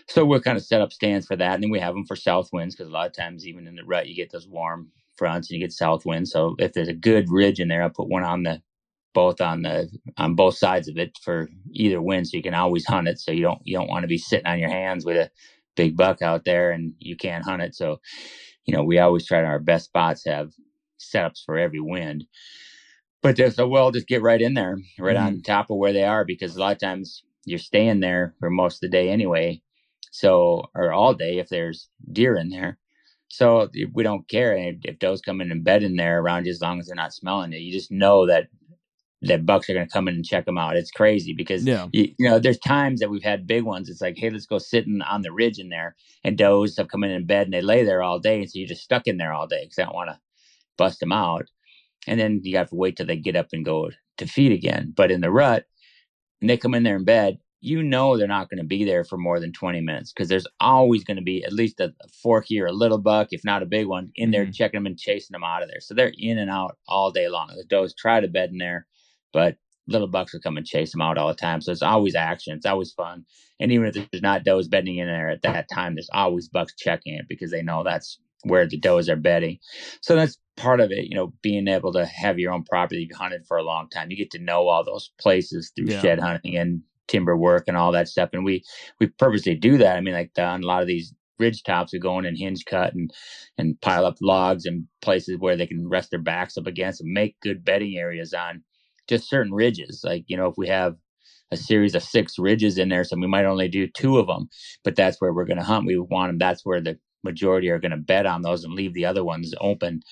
So 0.09 0.25
we'll 0.25 0.41
kind 0.41 0.57
of 0.57 0.65
set 0.65 0.81
up 0.81 0.93
stands 0.93 1.27
for 1.27 1.37
that, 1.37 1.55
and 1.55 1.63
then 1.63 1.71
we 1.71 1.81
have 1.81 1.95
them 1.95 2.07
for 2.07 2.17
south 2.17 2.49
winds 2.53 2.75
because 2.75 2.89
a 2.89 2.93
lot 2.93 3.07
of 3.07 3.13
times 3.13 3.47
even 3.47 3.67
in 3.67 3.77
the 3.77 3.85
rut 3.85 4.09
you 4.09 4.15
get 4.15 4.33
those 4.33 4.49
warm 4.49 4.91
fronts 5.17 5.51
and 5.51 5.59
you 5.59 5.65
get 5.65 5.73
south 5.73 6.07
winds. 6.07 6.31
So 6.31 6.55
if 6.59 6.73
there's 6.73 6.89
a 6.89 6.95
good 6.95 7.29
ridge 7.29 7.61
in 7.61 7.69
there, 7.69 7.83
I'll 7.83 7.91
put 7.91 8.09
one 8.09 8.25
on 8.25 8.45
the 8.45 8.63
both 9.15 9.41
on 9.41 9.63
the 9.63 9.89
on 10.17 10.35
both 10.35 10.57
sides 10.57 10.89
of 10.89 10.97
it 10.97 11.17
for 11.23 11.49
either 11.73 12.01
wind 12.01 12.27
so 12.29 12.37
you 12.37 12.43
can 12.43 12.55
always 12.55 12.87
hunt 12.87 13.09
it. 13.09 13.19
So 13.19 13.33
you 13.33 13.43
don't 13.43 13.61
you 13.65 13.77
don't 13.77 13.89
want 13.89 14.03
to 14.05 14.09
be 14.09 14.19
sitting 14.19 14.47
on 14.47 14.59
your 14.59 14.71
hands 14.71 15.05
with 15.05 15.17
a 15.17 15.31
big 15.77 15.97
buck 15.97 16.23
out 16.23 16.45
there 16.45 16.71
and 16.71 16.95
you 16.99 17.17
can't 17.17 17.45
hunt 17.45 17.63
it. 17.63 17.75
So 17.75 18.01
you 18.65 18.75
know 18.75 18.83
we 18.83 18.99
always 18.99 19.27
try 19.27 19.41
to 19.41 19.47
our 19.47 19.59
best 19.59 19.87
spots 19.87 20.25
have 20.27 20.53
setups 21.01 21.45
for 21.45 21.57
every 21.59 21.81
wind. 21.81 22.25
But 23.23 23.37
there's 23.37 23.57
so 23.57 23.67
well 23.67 23.91
just 23.91 24.07
get 24.07 24.23
right 24.23 24.41
in 24.41 24.55
there 24.55 24.79
right 24.99 25.17
on 25.17 25.35
mm-hmm. 25.35 25.43
top 25.43 25.71
of 25.71 25.79
where 25.79 25.93
they 25.93 26.05
are 26.05 26.25
because 26.25 26.57
a 26.57 26.61
lot 26.61 26.73
of 26.73 26.79
times 26.79 27.23
you're 27.45 27.59
staying 27.59 28.01
there 28.01 28.35
for 28.39 28.51
most 28.51 28.77
of 28.77 28.81
the 28.83 28.89
day 28.89 29.11
anyway. 29.11 29.61
So 30.13 30.65
or 30.75 30.93
all 30.93 31.15
day 31.15 31.39
if 31.39 31.49
there's 31.49 31.89
deer 32.13 32.37
in 32.37 32.51
there. 32.51 32.79
So 33.31 33.69
we 33.93 34.03
don't 34.03 34.29
care 34.29 34.57
if 34.57 34.99
does 34.99 35.21
come 35.21 35.41
in 35.41 35.53
and 35.53 35.63
bed 35.63 35.83
in 35.83 35.97
there 35.97 36.21
around 36.21 36.47
you 36.47 36.53
as 36.53 36.63
long 36.63 36.81
as 36.81 36.87
they're 36.87 36.97
not 36.97 37.13
smelling 37.13 37.53
it 37.53 37.59
you 37.59 37.73
just 37.73 37.91
know 37.91 38.27
that 38.27 38.49
that 39.23 39.45
bucks 39.47 39.69
are 39.69 39.75
going 39.75 39.87
to 39.87 39.93
come 39.93 40.07
in 40.09 40.15
and 40.15 40.25
check 40.25 40.45
them 40.47 40.59
out. 40.59 40.77
It's 40.77 40.91
crazy 40.93 41.33
because 41.35 41.67
Yeah. 41.67 41.89
you, 41.93 42.15
you 42.19 42.29
know 42.29 42.39
there's 42.39 42.59
times 42.59 43.01
that 43.01 43.11
we've 43.11 43.23
had 43.23 43.47
big 43.47 43.65
ones. 43.65 43.89
It's 43.89 44.01
like, 44.01 44.17
hey, 44.17 44.31
let's 44.31 44.47
go 44.47 44.59
sitting 44.59 45.03
on 45.03 45.23
the 45.23 45.33
ridge 45.33 45.59
in 45.59 45.69
there, 45.71 45.97
and 46.25 46.39
does 46.39 46.77
have 46.77 46.89
come 46.89 47.05
in 47.05 47.11
in 47.11 47.27
bed 47.27 47.47
and 47.47 47.55
they 47.55 47.61
lay 47.63 47.85
there 47.85 48.03
all 48.03 48.19
day, 48.21 48.41
and 48.41 48.51
so 48.51 48.59
you're 48.59 48.69
just 48.69 48.85
stuck 48.85 49.07
in 49.07 49.17
there 49.17 49.33
all 49.33 49.47
day 49.47 49.65
because 49.65 49.79
I 49.79 49.85
don't 49.85 49.95
want 49.95 50.11
to 50.11 50.21
bust 50.77 51.01
them 51.01 51.13
out. 51.13 51.47
And 52.07 52.19
then 52.21 52.41
you 52.45 52.57
have 52.59 52.71
to 52.71 52.77
wait 52.77 52.97
till 52.97 53.07
they 53.07 53.17
get 53.17 53.37
up 53.37 53.49
and 53.53 53.65
go 53.65 53.91
to 54.19 54.27
feed 54.27 54.53
again. 54.53 54.93
But 54.97 55.11
in 55.11 55.21
the 55.21 55.31
rut, 55.31 55.67
and 56.41 56.49
they 56.51 56.57
come 56.57 56.75
in 56.75 56.83
there 56.85 56.97
in 56.97 57.05
bed, 57.05 57.39
you 57.61 57.83
know 57.83 58.17
they're 58.17 58.29
not 58.29 58.49
going 58.51 58.59
to 58.59 58.65
be 58.67 58.85
there 58.85 59.03
for 59.05 59.19
more 59.19 59.41
than 59.41 59.53
20 59.53 59.81
minutes 59.81 60.13
because 60.13 60.29
there's 60.29 60.47
always 60.61 61.03
going 61.05 61.17
to 61.17 61.23
be 61.23 61.43
at 61.45 61.53
least 61.53 61.81
a, 61.81 61.93
a 62.03 62.09
forky 62.23 62.61
or 62.61 62.67
a 62.67 62.73
little 62.73 62.99
buck, 62.99 63.29
if 63.33 63.45
not 63.45 63.63
a 63.63 63.67
big 63.67 63.87
one, 63.87 64.13
in 64.15 64.31
there 64.31 64.47
Mhm. 64.47 64.55
checking 64.55 64.79
them 64.79 64.87
and 64.87 64.99
chasing 64.99 65.35
them 65.35 65.43
out 65.45 65.63
of 65.63 65.69
there. 65.69 65.81
So 65.81 65.95
they're 65.95 66.13
in 66.17 66.39
and 66.39 66.51
out 66.51 66.79
all 66.87 67.11
day 67.11 67.29
long. 67.29 67.49
The 67.57 67.65
does 67.65 67.95
try 67.95 68.21
to 68.21 68.29
bed 68.29 68.51
in 68.51 68.59
there, 68.59 68.87
but 69.33 69.57
little 69.87 70.09
bucks 70.09 70.33
will 70.33 70.41
come 70.41 70.57
and 70.57 70.67
chase 70.67 70.93
them 70.93 71.01
out 71.01 71.19
all 71.19 71.29
the 71.29 71.35
time. 71.35 71.61
So 71.61 71.73
it's 71.73 71.83
always 71.83 72.15
action. 72.15 72.55
It's 72.57 72.67
always 72.67 72.93
fun. 72.93 73.25
And 73.61 73.73
even 73.73 73.87
if 73.87 73.95
there's 73.95 74.23
not 74.23 74.45
does 74.45 74.69
bedding 74.69 74.99
in 74.99 75.07
there 75.07 75.31
at 75.31 75.43
that 75.43 75.69
time, 75.73 75.95
there's 75.95 76.11
always 76.13 76.49
bucks 76.49 76.75
checking 76.79 77.15
it 77.15 77.27
because 77.29 77.51
they 77.51 77.63
know 77.63 77.83
that's 77.85 78.19
where 78.45 78.67
the 78.67 78.79
does 78.79 79.09
are 79.09 79.17
bedding. 79.17 79.59
So 80.03 80.17
that's 80.17 80.39
part 80.57 80.81
of 80.81 80.91
it, 80.93 81.07
you 81.07 81.17
know, 81.17 81.33
being 81.43 81.69
able 81.69 81.93
to 81.95 82.07
have 82.07 82.39
your 82.39 82.53
own 82.53 82.65
property 82.65 83.03
you've 83.09 83.19
hunted 83.19 83.47
for 83.47 83.57
a 83.57 83.63
long 83.63 83.89
time. 83.89 84.11
You 84.11 84.17
get 84.17 84.31
to 84.33 84.39
know 84.39 84.69
all 84.69 84.85
those 84.85 85.11
places 85.21 85.73
through 85.75 85.89
Yeah. 85.89 86.01
shed 86.01 86.21
hunting 86.21 86.57
and 86.57 86.83
timber 87.09 87.37
work 87.37 87.65
and 87.69 87.77
all 87.77 87.93
that 87.93 88.09
stuff. 88.09 88.31
And 88.33 88.45
we 88.45 88.65
we 89.01 89.07
purposely 89.09 89.55
do 89.55 89.79
that. 89.79 89.97
I 89.97 90.01
mean, 90.01 90.15
like 90.15 90.33
on 90.39 90.63
a 90.63 90.67
lot 90.67 90.83
of 90.83 90.89
these 90.89 91.15
ridge 91.39 91.63
tops, 91.63 91.93
we 91.93 91.99
go 91.99 92.19
in 92.19 92.27
and 92.27 92.39
hinge 92.39 92.65
cut 92.65 92.95
and 92.95 93.11
and 93.59 93.81
pile 93.81 94.05
up 94.07 94.17
logs 94.21 94.67
and 94.67 94.87
places 95.03 95.37
where 95.39 95.57
they 95.57 95.67
can 95.67 95.89
rest 95.89 96.11
their 96.11 96.21
backs 96.21 96.57
up 96.57 96.67
against 96.67 97.01
and 97.01 97.13
make 97.13 97.41
good 97.41 97.65
bedding 97.65 97.97
areas 97.97 98.35
on 98.35 98.63
just 99.09 99.29
certain 99.29 99.53
ridges. 99.53 100.03
Like 100.05 100.25
you 100.27 100.37
know, 100.37 100.47
if 100.47 100.55
we 100.57 100.69
have 100.69 100.97
a 101.51 101.57
series 101.57 101.95
of 101.95 102.03
six 102.03 102.39
ridges 102.39 102.79
in 102.79 102.89
there, 102.89 103.05
so 103.05 103.17
we 103.17 103.27
might 103.27 103.47
only 103.47 103.69
do 103.69 103.87
two 103.87 104.19
of 104.19 104.27
them, 104.27 104.49
but 104.85 104.97
that's 104.97 105.21
where 105.21 105.33
we're 105.33 105.47
going 105.47 105.59
to 105.59 105.65
hunt. 105.65 105.87
We 105.87 105.99
want 105.99 106.29
them. 106.31 106.39
That's 106.39 106.65
where 106.65 106.81
the 106.81 106.99
majority 107.25 107.71
are 107.71 107.79
going 107.79 107.91
to 107.93 107.97
bed 107.97 108.27
on 108.27 108.43
those 108.43 108.65
and 108.65 108.75
leave 108.75 108.95
the 108.95 109.07
other 109.07 109.25
ones 109.25 109.55
open. 109.61 110.03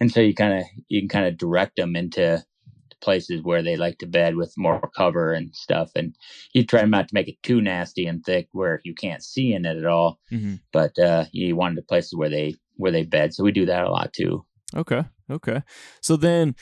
And 0.00 0.10
so 0.10 0.20
you 0.20 0.34
kind 0.34 0.58
of 0.58 0.64
you 0.88 1.00
can 1.00 1.08
kind 1.08 1.26
of 1.26 1.38
direct 1.38 1.76
them 1.76 1.94
into 1.96 2.44
places 3.00 3.42
where 3.42 3.62
they 3.62 3.76
like 3.76 3.98
to 3.98 4.06
bed 4.06 4.36
with 4.36 4.52
more 4.56 4.90
cover 4.96 5.32
and 5.32 5.54
stuff. 5.54 5.90
And 5.94 6.14
you 6.52 6.64
try 6.64 6.84
not 6.84 7.08
to 7.08 7.14
make 7.14 7.28
it 7.28 7.42
too 7.42 7.60
nasty 7.60 8.06
and 8.06 8.24
thick 8.24 8.48
where 8.52 8.80
you 8.84 8.94
can't 8.94 9.22
see 9.22 9.52
in 9.52 9.64
it 9.64 9.76
at 9.76 9.86
all. 9.86 10.18
hmm 10.28 10.56
But 10.72 10.98
uh, 10.98 11.24
you 11.32 11.56
want 11.56 11.76
the 11.76 11.82
places 11.82 12.14
where 12.14 12.30
they 12.30 12.56
where 12.76 12.92
they 12.92 13.04
bed. 13.04 13.34
So 13.34 13.44
we 13.44 13.52
do 13.52 13.66
that 13.66 13.84
a 13.84 13.90
lot 13.90 14.12
too. 14.12 14.44
Okay. 14.74 15.04
Okay. 15.30 15.62
So 16.00 16.16
then 16.16 16.54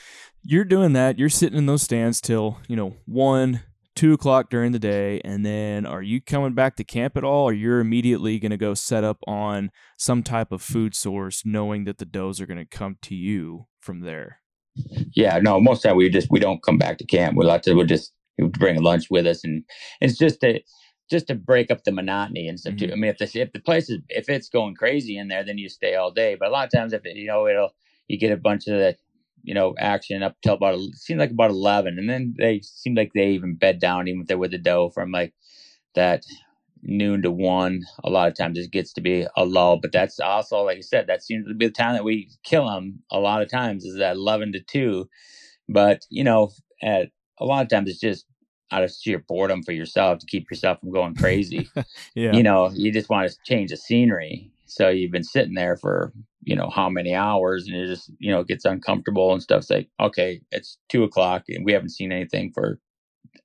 you're 0.43 0.65
doing 0.65 0.93
that. 0.93 1.19
You're 1.19 1.29
sitting 1.29 1.57
in 1.57 1.65
those 1.65 1.83
stands 1.83 2.21
till, 2.21 2.57
you 2.67 2.75
know, 2.75 2.95
one, 3.05 3.61
two 3.95 4.13
o'clock 4.13 4.49
during 4.49 4.71
the 4.71 4.79
day. 4.79 5.21
And 5.23 5.45
then 5.45 5.85
are 5.85 6.01
you 6.01 6.21
coming 6.21 6.53
back 6.53 6.75
to 6.77 6.83
camp 6.83 7.17
at 7.17 7.23
all? 7.23 7.49
Or 7.49 7.53
you're 7.53 7.79
immediately 7.79 8.39
going 8.39 8.51
to 8.51 8.57
go 8.57 8.73
set 8.73 9.03
up 9.03 9.17
on 9.27 9.71
some 9.97 10.23
type 10.23 10.51
of 10.51 10.61
food 10.61 10.95
source, 10.95 11.43
knowing 11.45 11.83
that 11.85 11.97
the 11.97 12.05
does 12.05 12.39
are 12.39 12.45
going 12.45 12.57
to 12.57 12.65
come 12.65 12.97
to 13.03 13.15
you 13.15 13.67
from 13.79 14.01
there? 14.01 14.39
Yeah, 15.13 15.39
no, 15.41 15.59
most 15.59 15.79
of 15.79 15.81
the 15.83 15.87
time 15.89 15.97
we 15.97 16.09
just 16.09 16.29
we 16.31 16.39
don't 16.39 16.63
come 16.63 16.77
back 16.77 16.97
to 16.99 17.05
camp. 17.05 17.35
We 17.37 17.45
like 17.45 17.63
to 17.63 17.73
we'll 17.73 17.85
just 17.85 18.13
we'll 18.37 18.49
bring 18.49 18.81
lunch 18.81 19.05
with 19.09 19.27
us, 19.27 19.43
and 19.43 19.63
it's 19.99 20.17
just 20.17 20.39
to 20.41 20.61
just 21.09 21.27
to 21.27 21.35
break 21.35 21.71
up 21.71 21.83
the 21.83 21.91
monotony 21.91 22.47
and 22.47 22.59
stuff 22.59 22.77
too. 22.77 22.85
Mm-hmm. 22.85 22.93
I 22.93 22.95
mean, 22.95 23.11
if 23.11 23.17
the 23.17 23.41
if 23.41 23.51
the 23.51 23.59
place 23.59 23.89
is 23.89 23.99
if 24.09 24.29
it's 24.29 24.47
going 24.47 24.75
crazy 24.75 25.17
in 25.17 25.27
there, 25.27 25.43
then 25.43 25.57
you 25.57 25.67
stay 25.67 25.95
all 25.95 26.11
day. 26.11 26.37
But 26.39 26.49
a 26.49 26.51
lot 26.51 26.65
of 26.65 26.71
times, 26.71 26.93
if 26.93 27.05
it, 27.05 27.15
you 27.17 27.27
know, 27.27 27.47
it'll 27.47 27.71
you 28.07 28.17
get 28.17 28.31
a 28.31 28.37
bunch 28.37 28.67
of 28.67 28.77
the 28.77 28.95
you 29.43 29.53
know 29.53 29.75
action 29.77 30.23
up 30.23 30.35
till 30.41 30.55
about 30.55 30.79
seems 30.93 31.19
like 31.19 31.31
about 31.31 31.51
eleven, 31.51 31.97
and 31.97 32.09
then 32.09 32.35
they 32.37 32.61
seem 32.61 32.95
like 32.95 33.11
they 33.13 33.29
even 33.29 33.55
bed 33.55 33.79
down 33.79 34.07
even 34.07 34.21
if 34.21 34.27
they're 34.27 34.37
with 34.37 34.51
the 34.51 34.57
doe 34.57 34.89
from 34.89 35.11
like 35.11 35.33
that 35.95 36.23
noon 36.81 37.21
to 37.21 37.31
one. 37.31 37.83
A 38.03 38.09
lot 38.09 38.29
of 38.29 38.35
times 38.35 38.57
it 38.57 38.71
gets 38.71 38.93
to 38.93 39.01
be 39.01 39.27
a 39.35 39.45
lull, 39.45 39.79
but 39.81 39.91
that's 39.91 40.19
also 40.19 40.61
like 40.61 40.77
I 40.77 40.81
said, 40.81 41.07
that 41.07 41.23
seems 41.23 41.47
to 41.47 41.53
be 41.53 41.67
the 41.67 41.71
time 41.71 41.93
that 41.93 42.03
we 42.03 42.29
kill 42.43 42.67
them. 42.67 42.99
A 43.11 43.19
lot 43.19 43.41
of 43.41 43.49
times 43.49 43.85
is 43.85 43.97
that 43.97 44.15
eleven 44.15 44.51
to 44.53 44.59
two, 44.61 45.09
but 45.67 46.05
you 46.09 46.23
know, 46.23 46.51
at 46.81 47.09
a 47.39 47.45
lot 47.45 47.63
of 47.63 47.69
times 47.69 47.89
it's 47.89 47.99
just 47.99 48.25
out 48.71 48.83
of 48.83 48.91
sheer 48.91 49.23
boredom 49.27 49.63
for 49.63 49.71
yourself 49.71 50.19
to 50.19 50.27
keep 50.27 50.49
yourself 50.51 50.79
from 50.79 50.91
going 50.91 51.15
crazy 51.15 51.67
Yeah. 52.15 52.33
you 52.33 52.43
know, 52.43 52.71
you 52.73 52.91
just 52.91 53.09
want 53.09 53.29
to 53.29 53.37
change 53.45 53.71
the 53.71 53.77
scenery. 53.77 54.51
So 54.65 54.89
you've 54.89 55.11
been 55.11 55.23
sitting 55.23 55.55
there 55.55 55.77
for, 55.77 56.13
you 56.49 56.55
know, 56.57 56.69
how 56.69 56.89
many 56.89 57.13
hours 57.15 57.67
and 57.67 57.75
it 57.77 57.87
just, 57.87 58.11
you 58.19 58.31
know, 58.31 58.43
gets 58.43 58.65
uncomfortable 58.65 59.33
and 59.33 59.43
stuff. 59.43 59.59
It's 59.61 59.69
like, 59.71 59.89
okay, 59.99 60.41
it's 60.51 60.77
two 60.89 61.03
o'clock 61.03 61.43
and 61.49 61.65
we 61.65 61.73
haven't 61.73 61.91
seen 61.99 62.11
anything 62.11 62.51
for 62.53 62.79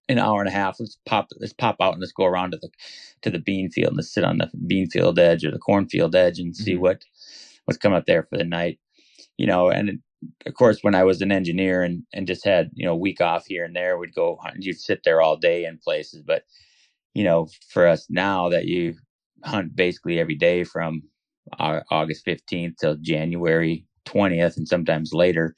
an 0.08 0.18
hour 0.18 0.40
and 0.40 0.48
a 0.48 0.52
half. 0.52 0.78
Let's 0.80 0.98
pop 1.06 1.28
let's 1.40 1.52
pop 1.52 1.76
out 1.80 1.94
and 1.94 2.00
let's 2.00 2.12
go 2.12 2.24
around 2.26 2.52
to 2.52 2.58
the 2.58 2.70
to 3.22 3.30
the 3.30 3.38
bean 3.38 3.70
field 3.70 3.88
and 3.88 3.96
let's 3.98 4.12
sit 4.12 4.24
on 4.24 4.38
the 4.38 4.50
bean 4.66 4.88
field 4.90 5.18
edge 5.18 5.44
or 5.44 5.50
the 5.50 5.58
cornfield 5.58 6.14
edge 6.14 6.38
and 6.38 6.56
see 6.56 6.74
Mhm. 6.74 6.80
what 6.80 7.04
what's 7.64 7.78
coming 7.78 7.98
up 7.98 8.06
there 8.06 8.24
for 8.24 8.38
the 8.38 8.44
night. 8.44 8.78
You 9.38 9.46
know, 9.46 9.70
and 9.70 10.00
of 10.46 10.54
course 10.54 10.78
when 10.82 10.94
I 10.94 11.04
was 11.04 11.22
an 11.22 11.32
engineer 11.32 11.82
and 11.82 12.04
and 12.14 12.26
just 12.26 12.44
had, 12.44 12.70
you 12.74 12.86
know, 12.86 12.92
a 12.94 13.06
week 13.08 13.20
off 13.20 13.46
here 13.46 13.64
and 13.64 13.76
there, 13.76 13.98
we'd 13.98 14.14
go 14.14 14.38
hunt 14.42 14.64
you'd 14.64 14.80
sit 14.80 15.02
there 15.04 15.22
all 15.22 15.36
day 15.36 15.64
in 15.66 15.78
places. 15.78 16.22
But 16.26 16.44
you 17.14 17.24
know, 17.24 17.48
for 17.70 17.86
us 17.86 18.06
now 18.10 18.48
that 18.50 18.66
you 18.66 18.94
hunt 19.44 19.76
basically 19.76 20.18
every 20.20 20.36
day 20.36 20.64
from 20.64 21.02
August 21.58 22.24
15th 22.26 22.76
till 22.78 22.96
January 22.96 23.86
20th 24.06 24.56
and 24.56 24.68
sometimes 24.68 25.12
later, 25.12 25.54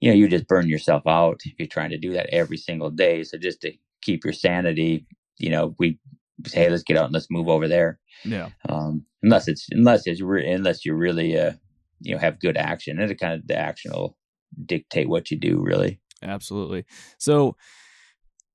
you 0.00 0.10
know, 0.10 0.16
you 0.16 0.28
just 0.28 0.48
burn 0.48 0.68
yourself 0.68 1.02
out 1.06 1.40
if 1.44 1.54
you're 1.58 1.68
trying 1.68 1.90
to 1.90 1.98
do 1.98 2.12
that 2.12 2.28
every 2.30 2.56
single 2.56 2.90
day. 2.90 3.22
So 3.22 3.38
just 3.38 3.60
to 3.62 3.72
keep 4.02 4.24
your 4.24 4.32
sanity, 4.32 5.06
you 5.38 5.50
know, 5.50 5.74
we 5.78 5.98
say, 6.46 6.64
hey, 6.64 6.70
let's 6.70 6.82
get 6.82 6.96
out 6.96 7.06
and 7.06 7.14
let's 7.14 7.30
move 7.30 7.48
over 7.48 7.68
there. 7.68 7.98
Yeah. 8.24 8.50
Um, 8.68 9.04
unless 9.22 9.48
it's, 9.48 9.66
unless 9.70 10.06
it's, 10.06 10.20
re- 10.20 10.50
unless 10.50 10.84
you 10.84 10.94
really, 10.94 11.38
uh, 11.38 11.52
you 12.00 12.14
know, 12.14 12.20
have 12.20 12.40
good 12.40 12.56
action 12.56 13.00
and 13.00 13.10
it 13.10 13.18
kind 13.18 13.34
of 13.34 13.46
the 13.46 13.56
action 13.56 13.92
will 13.92 14.16
dictate 14.64 15.08
what 15.08 15.30
you 15.30 15.38
do 15.38 15.60
really. 15.60 16.00
Absolutely. 16.22 16.84
So, 17.18 17.56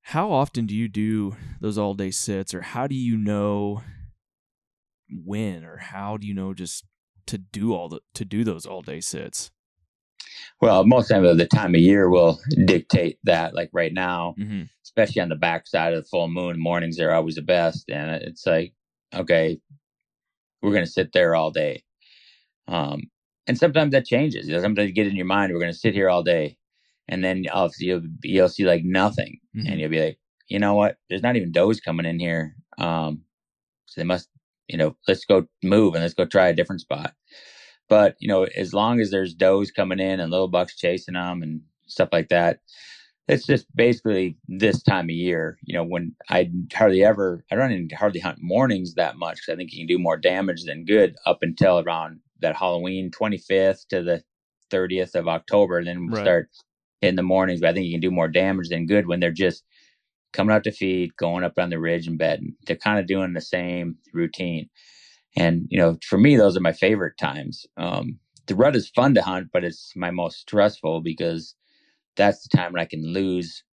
how 0.05 0.31
often 0.31 0.65
do 0.65 0.75
you 0.75 0.87
do 0.87 1.35
those 1.59 1.77
all 1.77 1.93
day 1.93 2.11
sits, 2.11 2.53
or 2.53 2.61
how 2.61 2.87
do 2.87 2.95
you 2.95 3.17
know 3.17 3.83
when, 5.11 5.63
or 5.63 5.77
how 5.77 6.17
do 6.17 6.27
you 6.27 6.33
know 6.33 6.53
just 6.53 6.85
to 7.27 7.37
do 7.37 7.73
all 7.73 7.89
the 7.89 7.99
to 8.15 8.25
do 8.25 8.43
those 8.43 8.65
all 8.65 8.81
day 8.81 8.99
sits? 8.99 9.51
Well, 10.61 10.85
most 10.85 11.11
of 11.11 11.37
the 11.37 11.47
time 11.47 11.75
of 11.75 11.81
year 11.81 12.09
will 12.09 12.39
dictate 12.65 13.19
that. 13.23 13.53
Like 13.53 13.69
right 13.73 13.93
now, 13.93 14.35
Mm-hmm. 14.39 14.63
especially 14.83 15.21
on 15.21 15.29
the 15.29 15.35
backside 15.35 15.93
of 15.93 16.03
the 16.03 16.09
full 16.09 16.27
moon, 16.27 16.59
mornings 16.59 16.99
are 16.99 17.11
always 17.11 17.35
the 17.35 17.41
best. 17.41 17.89
And 17.89 18.11
it's 18.11 18.45
like, 18.45 18.73
okay, 19.13 19.59
we're 20.61 20.71
going 20.71 20.85
to 20.85 20.91
sit 20.91 21.11
there 21.13 21.35
all 21.35 21.51
day. 21.51 21.83
Um, 22.67 23.03
and 23.47 23.57
sometimes 23.57 23.91
that 23.91 24.05
changes. 24.05 24.47
You 24.47 24.53
know, 24.53 24.61
sometimes 24.61 24.87
you 24.87 24.93
get 24.93 25.07
in 25.07 25.15
your 25.15 25.25
mind, 25.25 25.51
we're 25.51 25.59
going 25.59 25.73
to 25.73 25.77
sit 25.77 25.93
here 25.93 26.09
all 26.09 26.23
day. 26.23 26.57
And 27.07 27.23
then 27.23 27.45
I'll, 27.51 27.71
you'll, 27.79 28.03
you'll 28.23 28.47
see 28.49 28.63
like 28.63 28.83
nothing. 28.83 29.39
Mhm. 29.55 29.69
And 29.69 29.79
you'll 29.79 29.89
be 29.89 29.99
like, 30.01 30.19
you 30.47 30.59
know 30.59 30.75
what? 30.75 30.97
There's 31.09 31.23
not 31.23 31.35
even 31.35 31.51
does 31.51 31.79
coming 31.81 32.05
in 32.05 32.19
here. 32.19 32.55
Um, 32.77 33.23
so 33.87 33.99
they 33.99 34.05
must, 34.05 34.29
you 34.71 34.77
know, 34.79 34.97
let's 35.07 35.25
go 35.25 35.47
move 35.63 35.95
and 35.95 36.03
let's 36.03 36.15
go 36.15 36.25
try 36.25 36.49
a 36.49 36.55
different 36.55 36.81
spot. 36.81 37.13
But, 37.89 38.15
you 38.19 38.27
know, 38.29 38.43
as 38.45 38.73
long 38.73 38.99
as 39.01 39.11
there's 39.11 39.33
does 39.35 39.71
coming 39.71 39.99
in 39.99 40.19
and 40.19 40.31
little 40.31 40.47
bucks 40.47 40.77
chasing 40.77 41.15
them 41.15 41.43
and 41.43 41.61
stuff 41.87 42.09
like 42.13 42.29
that, 42.29 42.59
it's 43.27 43.45
just 43.45 43.65
basically 43.75 44.37
this 44.47 44.83
time 44.83 45.05
of 45.05 45.11
year, 45.11 45.57
you 45.63 45.73
know, 45.73 45.83
when 45.85 46.15
I 46.29 46.51
hardly 46.73 47.03
ever, 47.03 47.45
I 47.51 47.55
don't 47.55 47.71
even 47.71 47.89
hardly 47.97 48.19
hunt 48.21 48.39
mornings 48.41 48.95
that 48.95 49.17
much 49.17 49.37
because 49.37 49.53
I 49.53 49.57
think 49.57 49.73
you 49.73 49.79
can 49.81 49.87
do 49.87 49.99
more 49.99 50.17
damage 50.17 50.65
than 50.65 50.85
good 50.85 51.15
up 51.25 51.39
until 51.41 51.79
around 51.79 52.21
that 52.41 52.57
Halloween 52.57 53.11
25th 53.11 53.87
to 53.89 54.03
the 54.03 54.23
30th 54.71 55.15
of 55.15 55.27
October. 55.27 55.79
And 55.79 55.87
then 55.87 56.07
we 56.07 56.15
Right. 56.15 56.17
start 56.17 56.49
in 57.01 57.15
the 57.15 57.23
mornings, 57.23 57.61
but 57.61 57.69
I 57.69 57.73
think 57.73 57.87
you 57.87 57.93
can 57.93 58.01
do 58.01 58.11
more 58.11 58.29
damage 58.29 58.69
than 58.69 58.87
good 58.87 59.07
when 59.07 59.21
they're 59.21 59.31
just 59.31 59.63
coming 60.33 60.55
out 60.55 60.63
to 60.63 60.71
feed, 60.71 61.15
going 61.17 61.43
up 61.43 61.53
on 61.57 61.69
the 61.69 61.79
ridge 61.79 62.07
and 62.07 62.17
bedding. 62.17 62.55
They're 62.65 62.75
kind 62.75 62.99
of 62.99 63.07
doing 63.07 63.33
the 63.33 63.41
same 63.41 63.97
routine. 64.13 64.69
And, 65.35 65.67
you 65.69 65.79
know, 65.79 65.97
for 66.05 66.17
me, 66.17 66.35
those 66.35 66.57
are 66.57 66.61
my 66.61 66.73
favorite 66.73 67.17
times. 67.17 67.65
Um, 67.77 68.19
the 68.47 68.55
rut 68.55 68.75
is 68.75 68.89
fun 68.89 69.13
to 69.15 69.21
hunt, 69.21 69.47
but 69.53 69.63
it's 69.63 69.93
my 69.95 70.11
most 70.11 70.39
stressful 70.39 71.01
because 71.01 71.55
that's 72.15 72.47
the 72.47 72.57
time 72.57 72.73
when 72.73 72.81
I 72.81 72.85
can 72.85 73.05
lose 73.05 73.63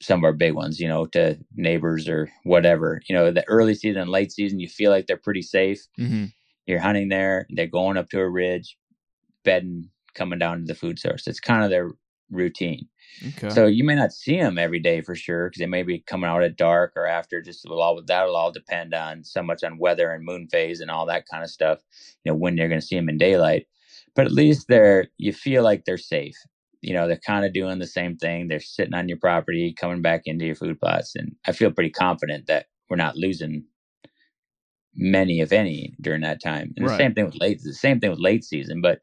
some 0.00 0.20
of 0.20 0.24
our 0.24 0.32
big 0.32 0.54
ones, 0.54 0.78
you 0.78 0.88
know, 0.88 1.06
to 1.06 1.38
neighbors 1.54 2.08
or 2.08 2.30
whatever. 2.44 3.00
You 3.08 3.14
know, 3.14 3.30
the 3.30 3.48
early 3.48 3.74
season 3.74 4.02
and 4.02 4.10
late 4.10 4.32
season, 4.32 4.60
you 4.60 4.68
feel 4.68 4.90
like 4.90 5.06
they're 5.06 5.16
pretty 5.16 5.42
safe. 5.42 5.86
Mm-hmm. 5.98 6.26
You're 6.66 6.80
hunting 6.80 7.08
there, 7.08 7.46
they're 7.48 7.66
going 7.66 7.96
up 7.96 8.10
to 8.10 8.20
a 8.20 8.28
ridge, 8.28 8.76
bedding, 9.44 9.88
coming 10.14 10.38
down 10.38 10.58
to 10.58 10.64
the 10.66 10.74
food 10.74 10.98
source. 10.98 11.26
It's 11.26 11.40
kind 11.40 11.64
of 11.64 11.70
their 11.70 11.90
routine. 12.30 12.88
Okay. 13.26 13.48
So 13.48 13.66
you 13.66 13.84
may 13.84 13.94
not 13.94 14.12
see 14.12 14.38
them 14.38 14.58
every 14.58 14.78
day 14.80 15.00
for 15.00 15.14
sure 15.14 15.48
because 15.48 15.60
they 15.60 15.66
may 15.66 15.82
be 15.82 16.00
coming 16.00 16.28
out 16.28 16.42
at 16.42 16.56
dark 16.56 16.92
or 16.96 17.06
after. 17.06 17.42
Just 17.42 17.68
will 17.68 17.80
all 17.82 18.00
that'll 18.02 18.36
all 18.36 18.52
depend 18.52 18.94
on 18.94 19.24
so 19.24 19.42
much 19.42 19.64
on 19.64 19.78
weather 19.78 20.10
and 20.12 20.24
moon 20.24 20.48
phase 20.48 20.80
and 20.80 20.90
all 20.90 21.06
that 21.06 21.26
kind 21.30 21.42
of 21.42 21.50
stuff. 21.50 21.80
You 22.24 22.32
know 22.32 22.36
when 22.36 22.56
you're 22.56 22.68
going 22.68 22.80
to 22.80 22.86
see 22.86 22.96
them 22.96 23.08
in 23.08 23.18
daylight, 23.18 23.66
but 24.14 24.26
at 24.26 24.32
least 24.32 24.66
they're 24.68 25.08
you 25.16 25.32
feel 25.32 25.62
like 25.62 25.84
they're 25.84 25.98
safe. 25.98 26.36
You 26.80 26.94
know 26.94 27.08
they're 27.08 27.16
kind 27.26 27.44
of 27.44 27.52
doing 27.52 27.78
the 27.78 27.86
same 27.86 28.16
thing. 28.16 28.48
They're 28.48 28.60
sitting 28.60 28.94
on 28.94 29.08
your 29.08 29.18
property, 29.18 29.74
coming 29.78 30.02
back 30.02 30.22
into 30.26 30.46
your 30.46 30.54
food 30.54 30.78
plots, 30.78 31.16
and 31.16 31.34
I 31.46 31.52
feel 31.52 31.72
pretty 31.72 31.90
confident 31.90 32.46
that 32.46 32.66
we're 32.88 32.96
not 32.96 33.16
losing 33.16 33.64
many, 34.94 35.40
if 35.40 35.52
any, 35.52 35.94
during 36.00 36.22
that 36.22 36.42
time. 36.42 36.72
And 36.76 36.86
Right. 36.86 36.92
the 36.92 37.04
same 37.04 37.14
thing 37.14 37.26
with 37.26 37.40
late. 37.40 37.62
The 37.62 37.72
same 37.74 38.00
thing 38.00 38.10
with 38.10 38.20
late 38.20 38.44
season, 38.44 38.80
but 38.80 39.00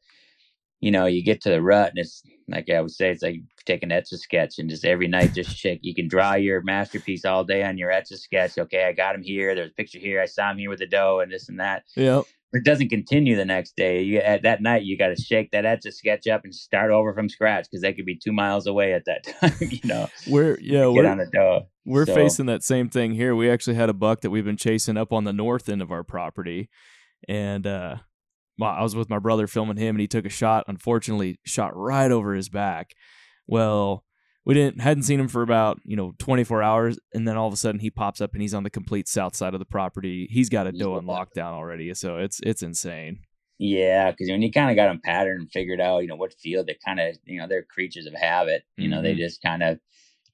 you 0.81 0.91
know, 0.91 1.05
you 1.05 1.23
get 1.23 1.41
to 1.41 1.49
the 1.49 1.61
rut 1.61 1.89
and 1.89 1.97
it's 1.99 2.21
like 2.47 2.69
I 2.69 2.79
would 2.81 2.91
say, 2.91 3.09
it's 3.11 3.23
like 3.23 3.41
taking 3.65 3.91
etch 3.91 4.11
a 4.11 4.17
sketch 4.17 4.59
and 4.59 4.69
just 4.69 4.85
every 4.85 5.07
night 5.07 5.33
just 5.33 5.55
shake. 5.55 5.79
You 5.81 5.95
can 5.95 6.07
draw 6.07 6.35
your 6.35 6.61
masterpiece 6.61 7.25
all 7.25 7.43
day 7.43 7.63
on 7.63 7.77
your 7.77 7.91
etch 7.91 8.11
a 8.11 8.17
sketch. 8.17 8.57
Okay, 8.57 8.83
I 8.85 8.91
got 8.93 9.15
him 9.15 9.23
here. 9.23 9.55
There's 9.55 9.71
a 9.71 9.73
picture 9.73 9.99
here. 9.99 10.21
I 10.21 10.25
saw 10.25 10.51
him 10.51 10.57
here 10.59 10.69
with 10.69 10.79
the 10.79 10.85
doe 10.87 11.19
and 11.21 11.31
this 11.31 11.49
and 11.49 11.59
that. 11.59 11.83
Yeah. 11.95 12.21
But 12.51 12.59
it 12.59 12.65
doesn't 12.65 12.89
continue 12.89 13.35
the 13.35 13.43
next 13.45 13.75
day. 13.75 14.03
You 14.03 14.19
at 14.19 14.43
that 14.43 14.61
night 14.61 14.83
you 14.83 14.97
got 14.97 15.07
to 15.09 15.21
shake 15.21 15.51
that 15.51 15.65
etch 15.65 15.85
a 15.87 15.91
sketch 15.91 16.27
up 16.27 16.43
and 16.43 16.53
start 16.53 16.91
over 16.91 17.13
from 17.13 17.27
scratch 17.27 17.65
because 17.65 17.81
they 17.81 17.91
could 17.93 18.05
be 18.05 18.15
two 18.15 18.31
miles 18.31 18.67
away 18.67 18.93
at 18.93 19.05
that 19.05 19.23
time. 19.41 19.53
you 19.59 19.79
know, 19.83 20.07
we're 20.29 20.57
yeah 20.61 20.87
we're 20.87 21.07
on 21.07 21.19
a 21.19 21.25
doe. 21.25 21.67
we're 21.83 22.05
So- 22.05 22.13
facing 22.15 22.45
that 22.45 22.63
same 22.63 22.89
thing 22.89 23.13
here. 23.15 23.35
We 23.35 23.49
actually 23.49 23.75
had 23.75 23.89
a 23.89 23.93
buck 23.93 24.21
that 24.21 24.29
we've 24.29 24.45
been 24.45 24.55
chasing 24.57 24.95
up 24.97 25.11
on 25.11 25.23
the 25.23 25.33
north 25.33 25.67
end 25.67 25.81
of 25.81 25.91
our 25.91 26.03
property, 26.03 26.69
and 27.27 27.65
uh, 27.67 27.95
well, 28.57 28.71
I 28.71 28.81
was 28.83 28.95
with 28.95 29.09
my 29.09 29.19
brother 29.19 29.47
filming 29.47 29.77
him, 29.77 29.95
and 29.95 30.01
he 30.01 30.07
took 30.07 30.25
a 30.25 30.29
shot. 30.29 30.63
Unfortunately, 30.67 31.39
shot 31.45 31.75
right 31.75 32.11
over 32.11 32.33
his 32.33 32.49
back. 32.49 32.91
Well, 33.47 34.03
we 34.45 34.53
didn't 34.53 34.81
hadn't 34.81 35.03
seen 35.03 35.19
him 35.19 35.27
for 35.27 35.41
about 35.41 35.79
you 35.85 35.95
know 35.95 36.13
24 36.19 36.61
hours, 36.63 36.99
and 37.13 37.27
then 37.27 37.37
all 37.37 37.47
of 37.47 37.53
a 37.53 37.57
sudden 37.57 37.79
he 37.79 37.89
pops 37.89 38.21
up 38.21 38.33
and 38.33 38.41
he's 38.41 38.53
on 38.53 38.63
the 38.63 38.69
complete 38.69 39.07
south 39.07 39.35
side 39.35 39.53
of 39.53 39.59
the 39.59 39.65
property. 39.65 40.27
He's 40.29 40.49
got 40.49 40.67
a 40.67 40.71
doe 40.71 40.97
in 40.97 41.05
lockdown 41.05 41.53
already, 41.53 41.93
so 41.93 42.17
it's 42.17 42.39
it's 42.41 42.61
insane. 42.61 43.19
Yeah, 43.57 44.11
because 44.11 44.29
when 44.29 44.41
you 44.41 44.51
kind 44.51 44.69
of 44.69 44.75
got 44.75 44.87
them 44.87 44.99
patterned 45.03 45.41
and 45.41 45.51
figured 45.51 45.79
out, 45.79 45.99
you 45.99 46.07
know, 46.07 46.17
what 46.17 46.33
field 46.33 46.67
they 46.67 46.77
kind 46.85 46.99
of, 46.99 47.15
you 47.23 47.39
know, 47.39 47.47
they're 47.47 47.63
creatures 47.63 48.05
of 48.05 48.13
habit. 48.13 48.63
You 48.75 48.89
know, 48.89 49.01
they 49.01 49.13
Mhm. 49.15 49.19
just 49.19 49.41
kind 49.41 49.63
of 49.63 49.79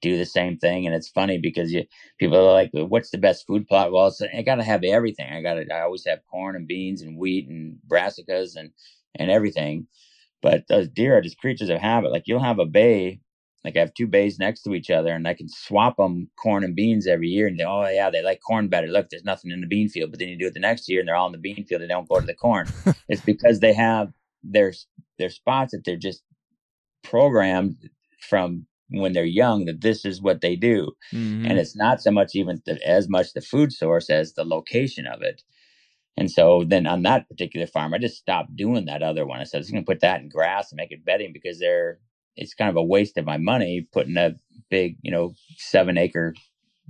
do 0.02 0.18
the 0.18 0.26
same 0.26 0.58
thing, 0.58 0.84
and 0.84 0.94
it's 0.94 1.08
funny 1.08 1.38
because 1.38 1.72
you 1.72 1.84
people 2.18 2.36
are 2.36 2.52
like, 2.52 2.70
"What's 2.72 3.10
the 3.10 3.18
best 3.18 3.46
food 3.46 3.66
plot?" 3.66 3.92
Well, 3.92 4.08
it's, 4.08 4.20
I 4.20 4.42
got 4.42 4.56
to 4.56 4.64
have 4.64 4.84
everything. 4.84 5.32
I 5.32 5.40
got 5.40 5.54
to. 5.54 5.72
I 5.72 5.82
always 5.82 6.04
have 6.06 6.26
corn 6.30 6.56
and 6.56 6.68
beans 6.68 7.02
and 7.02 7.16
wheat 7.16 7.48
and 7.48 7.78
brassicas 7.88 8.56
and 8.56 8.72
and 9.14 9.30
everything. 9.30 9.86
But 10.42 10.64
those 10.68 10.88
deer 10.88 11.16
are 11.16 11.22
just 11.22 11.38
creatures 11.38 11.70
of 11.70 11.78
habit. 11.78 12.12
Like 12.12 12.24
you'll 12.26 12.42
have 12.42 12.58
a 12.58 12.66
bay, 12.66 13.20
like 13.64 13.76
I 13.76 13.80
have 13.80 13.94
two 13.94 14.08
bays 14.08 14.38
next 14.40 14.62
to 14.62 14.74
each 14.74 14.90
other, 14.90 15.12
and 15.12 15.26
I 15.26 15.34
can 15.34 15.48
swap 15.48 15.96
them 15.96 16.28
corn 16.36 16.64
and 16.64 16.74
beans 16.74 17.06
every 17.06 17.28
year. 17.28 17.46
And 17.46 17.58
they, 17.58 17.64
oh 17.64 17.88
yeah, 17.88 18.10
they 18.10 18.22
like 18.22 18.40
corn 18.46 18.68
better. 18.68 18.88
Look, 18.88 19.08
there's 19.10 19.24
nothing 19.24 19.52
in 19.52 19.60
the 19.60 19.68
bean 19.68 19.88
field. 19.88 20.10
But 20.10 20.18
then 20.18 20.28
you 20.28 20.36
do 20.38 20.48
it 20.48 20.54
the 20.54 20.60
next 20.60 20.88
year, 20.88 21.00
and 21.00 21.08
they're 21.08 21.16
all 21.16 21.26
in 21.26 21.32
the 21.32 21.38
bean 21.38 21.64
field. 21.64 21.80
They 21.80 21.86
don't 21.86 22.08
go 22.08 22.20
to 22.20 22.26
the 22.26 22.34
corn. 22.34 22.68
it's 23.08 23.22
because 23.22 23.60
they 23.60 23.72
have 23.72 24.12
their 24.42 24.74
their 25.18 25.30
spots 25.30 25.72
that 25.72 25.84
they're 25.84 25.96
just 25.96 26.24
programmed 27.04 27.76
from 28.20 28.66
when 28.92 29.12
they're 29.12 29.24
young 29.24 29.64
that 29.66 29.80
this 29.80 30.04
is 30.04 30.20
what 30.22 30.40
they 30.40 30.56
do 30.56 30.92
Mhm. 31.12 31.48
and 31.48 31.58
it's 31.58 31.76
not 31.76 32.00
so 32.02 32.10
much 32.10 32.34
even 32.34 32.60
the, 32.66 32.78
as 32.86 33.08
much 33.08 33.32
the 33.32 33.40
food 33.40 33.72
source 33.72 34.10
as 34.10 34.34
the 34.34 34.44
location 34.44 35.06
of 35.06 35.22
it. 35.22 35.42
And 36.16 36.30
so 36.30 36.64
then 36.66 36.86
on 36.86 37.02
that 37.02 37.26
particular 37.28 37.66
farm, 37.66 37.94
I 37.94 37.98
just 37.98 38.18
stopped 38.18 38.54
doing 38.54 38.84
that 38.84 39.02
other 39.02 39.24
one. 39.26 39.40
I 39.40 39.44
said, 39.44 39.62
I'm 39.64 39.70
going 39.72 39.82
to 39.84 39.90
put 39.90 40.00
that 40.00 40.20
in 40.20 40.28
grass 40.28 40.70
and 40.70 40.76
make 40.76 40.92
it 40.92 41.04
bedding 41.06 41.32
because 41.32 41.58
they're, 41.58 42.00
it's 42.36 42.52
kind 42.54 42.68
of 42.68 42.76
a 42.76 42.82
waste 42.84 43.16
of 43.16 43.24
my 43.24 43.38
money 43.38 43.86
putting 43.92 44.16
a 44.18 44.34
big, 44.70 44.96
you 45.02 45.10
know, 45.10 45.32
seven 45.56 45.96
acre 45.96 46.34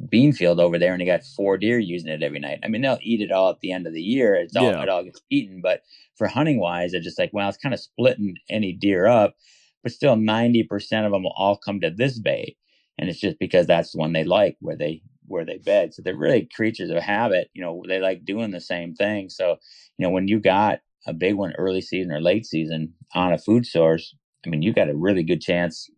bean 0.08 0.32
field 0.32 0.58
over 0.58 0.76
there 0.78 0.92
and 0.92 1.00
you 1.00 1.06
got 1.06 1.22
four 1.36 1.56
deer 1.56 1.78
using 1.78 2.10
it 2.10 2.22
every 2.22 2.40
night. 2.40 2.58
I 2.64 2.68
mean, 2.68 2.82
they'll 2.82 2.98
eat 3.00 3.20
it 3.20 3.30
all 3.30 3.50
at 3.50 3.60
the 3.60 3.70
end 3.70 3.86
of 3.86 3.92
the 3.92 4.02
year. 4.02 4.34
It's 4.34 4.56
all, 4.56 4.64
Yeah. 4.64 4.82
it 4.82 4.88
all 4.88 5.04
gets 5.04 5.20
eaten. 5.30 5.60
But 5.62 5.82
for 6.16 6.26
hunting 6.26 6.58
wise, 6.58 6.92
it's 6.92 7.04
just 7.04 7.18
like, 7.18 7.30
well, 7.32 7.48
it's 7.48 7.58
kind 7.58 7.72
of 7.74 7.80
splitting 7.80 8.34
any 8.50 8.72
deer 8.72 9.06
up, 9.06 9.34
but 9.82 9.92
still 9.92 10.16
90% 10.16 10.70
of 11.06 11.12
them 11.12 11.24
will 11.24 11.34
all 11.36 11.56
come 11.56 11.80
to 11.80 11.90
this 11.90 12.18
bay. 12.18 12.56
And 12.98 13.08
it's 13.08 13.20
just 13.20 13.38
because 13.38 13.66
that's 13.66 13.92
the 13.92 13.98
one 13.98 14.12
they 14.12 14.24
like 14.24 14.56
where 14.60 14.76
they 14.76 15.02
where 15.26 15.44
they 15.44 15.58
bed. 15.58 15.94
So 15.94 16.02
they're 16.02 16.16
really 16.16 16.48
creatures 16.54 16.90
of 16.90 17.02
habit 17.02 17.50
you 17.54 17.62
know 17.62 17.82
they 17.88 18.00
like 18.00 18.24
doing 18.24 18.50
the 18.50 18.60
same 18.60 18.94
thing. 18.94 19.28
So 19.28 19.56
you 19.98 20.06
know 20.06 20.10
when 20.10 20.28
you 20.28 20.40
got 20.40 20.80
a 21.06 21.12
big 21.12 21.34
one 21.34 21.52
early 21.58 21.80
season 21.80 22.12
or 22.12 22.20
late 22.20 22.46
season 22.46 22.94
on 23.14 23.32
a 23.32 23.38
food 23.38 23.66
source 23.66 24.14
i 24.46 24.48
mean 24.48 24.62
you 24.62 24.72
got 24.72 24.88
a 24.88 24.94
really 24.94 25.24
good 25.24 25.40
chance 25.40 25.90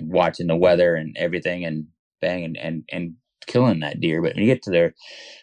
watching 0.00 0.46
the 0.46 0.56
weather 0.56 0.94
and 0.94 1.16
everything 1.18 1.64
and 1.64 1.86
bang 2.20 2.44
and 2.44 2.56
and, 2.56 2.84
and 2.90 3.14
killing 3.46 3.80
that 3.80 4.00
deer. 4.00 4.20
But 4.20 4.34
when 4.34 4.44
you 4.44 4.52
get 4.52 4.62
to 4.62 4.70
their 4.70 4.94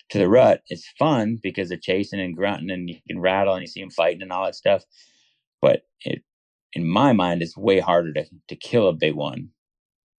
to 0.09 0.17
the 0.17 0.27
rut 0.27 0.61
it's 0.67 0.87
fun 0.99 1.39
because 1.41 1.69
they're 1.69 1.77
chasing 1.77 2.19
and 2.19 2.35
grunting 2.35 2.69
and 2.69 2.89
you 2.89 2.97
can 3.07 3.19
rattle 3.19 3.53
and 3.53 3.61
you 3.61 3.67
see 3.67 3.81
them 3.81 3.89
fighting 3.89 4.21
and 4.21 4.31
all 4.31 4.45
that 4.45 4.55
stuff. 4.55 4.83
But 5.61 5.83
it 6.01 6.23
in 6.75 6.87
my 6.87 7.13
mind 7.13 7.41
it's 7.41 7.57
way 7.57 7.79
harder 7.79 8.13
to 8.13 8.25
to 8.47 8.55
kill 8.55 8.87
a 8.87 8.93
big 8.93 9.15
one 9.15 9.49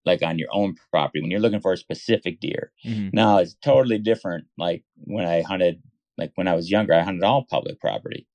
like 0.04 0.22
on 0.22 0.38
your 0.38 0.48
own 0.52 0.74
property 0.90 1.20
when 1.20 1.30
you're 1.30 1.40
looking 1.40 1.60
for 1.60 1.72
a 1.72 1.76
specific 1.76 2.40
deer. 2.40 2.72
Mhm. 2.86 3.10
Now 3.12 3.38
it's 3.38 3.54
totally 3.64 3.98
different. 3.98 4.46
Like 4.58 4.84
when 4.96 5.24
I 5.26 5.42
hunted, 5.42 5.82
like 6.18 6.32
when 6.34 6.48
I 6.48 6.54
was 6.54 6.70
younger, 6.70 6.92
I 6.94 7.02
hunted 7.02 7.24
all 7.24 7.46
public 7.48 7.80
property 7.80 8.26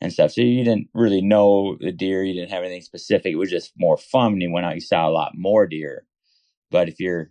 and 0.00 0.12
stuff. 0.12 0.32
So 0.32 0.40
you 0.40 0.64
didn't 0.64 0.88
really 0.92 1.20
know 1.20 1.76
the 1.80 1.92
deer. 1.92 2.24
You 2.24 2.34
didn't 2.34 2.50
have 2.50 2.64
anything 2.64 2.82
specific. 2.82 3.32
It 3.32 3.36
was 3.36 3.50
just 3.50 3.72
more 3.78 3.96
fun. 3.96 4.32
When 4.32 4.40
you 4.40 4.50
went 4.50 4.66
out, 4.66 4.74
you 4.74 4.80
saw 4.80 5.08
a 5.08 5.10
lot 5.10 5.32
more 5.36 5.66
deer. 5.66 6.04
But 6.70 6.88
if 6.88 6.98
you're 6.98 7.30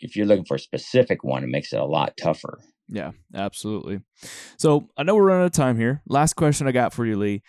if 0.00 0.16
you're 0.16 0.26
looking 0.26 0.46
for 0.46 0.56
a 0.56 0.60
specific 0.60 1.22
one, 1.22 1.44
it 1.44 1.50
makes 1.50 1.72
it 1.72 1.78
a 1.78 1.84
lot 1.84 2.16
tougher. 2.16 2.58
Yeah, 2.88 3.12
absolutely. 3.34 4.00
So 4.58 4.88
I 4.96 5.02
know 5.02 5.14
we're 5.14 5.26
running 5.26 5.42
out 5.42 5.46
of 5.46 5.52
time 5.52 5.78
here. 5.78 6.02
Last 6.06 6.34
question 6.34 6.66
I 6.66 6.72
got 6.72 6.92
for 6.92 7.06
you, 7.06 7.16
Lee. 7.16 7.42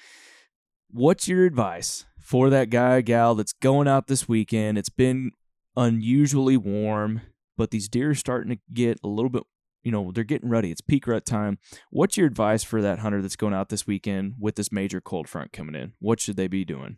What's 0.95 1.27
your 1.27 1.47
advice 1.47 2.05
for 2.19 2.51
that 2.51 2.69
guy, 2.69 3.01
gal 3.01 3.33
that's 3.33 3.53
going 3.53 3.87
out 3.87 4.05
this 4.05 4.27
weekend? 4.29 4.77
It's 4.77 4.89
been 4.89 5.31
unusually 5.75 6.55
warm, 6.55 7.21
but 7.57 7.71
these 7.71 7.89
deer 7.89 8.11
are 8.11 8.15
starting 8.15 8.55
to 8.55 8.61
get 8.71 8.99
a 9.03 9.07
little 9.07 9.31
bit, 9.31 9.41
you 9.81 9.91
know, 9.91 10.11
they're 10.11 10.23
getting 10.23 10.49
ready. 10.49 10.69
It's 10.69 10.81
peak 10.81 11.07
rut 11.07 11.25
time. 11.25 11.57
What's 11.89 12.15
your 12.15 12.27
advice 12.27 12.63
for 12.63 12.79
that 12.83 12.99
hunter 12.99 13.23
that's 13.23 13.35
going 13.35 13.55
out 13.55 13.69
this 13.69 13.87
weekend 13.87 14.35
with 14.39 14.53
this 14.53 14.71
major 14.71 15.01
cold 15.01 15.27
front 15.27 15.51
coming 15.51 15.73
in? 15.73 15.93
What 15.97 16.19
should 16.19 16.37
they 16.37 16.47
be 16.47 16.63
doing? 16.63 16.97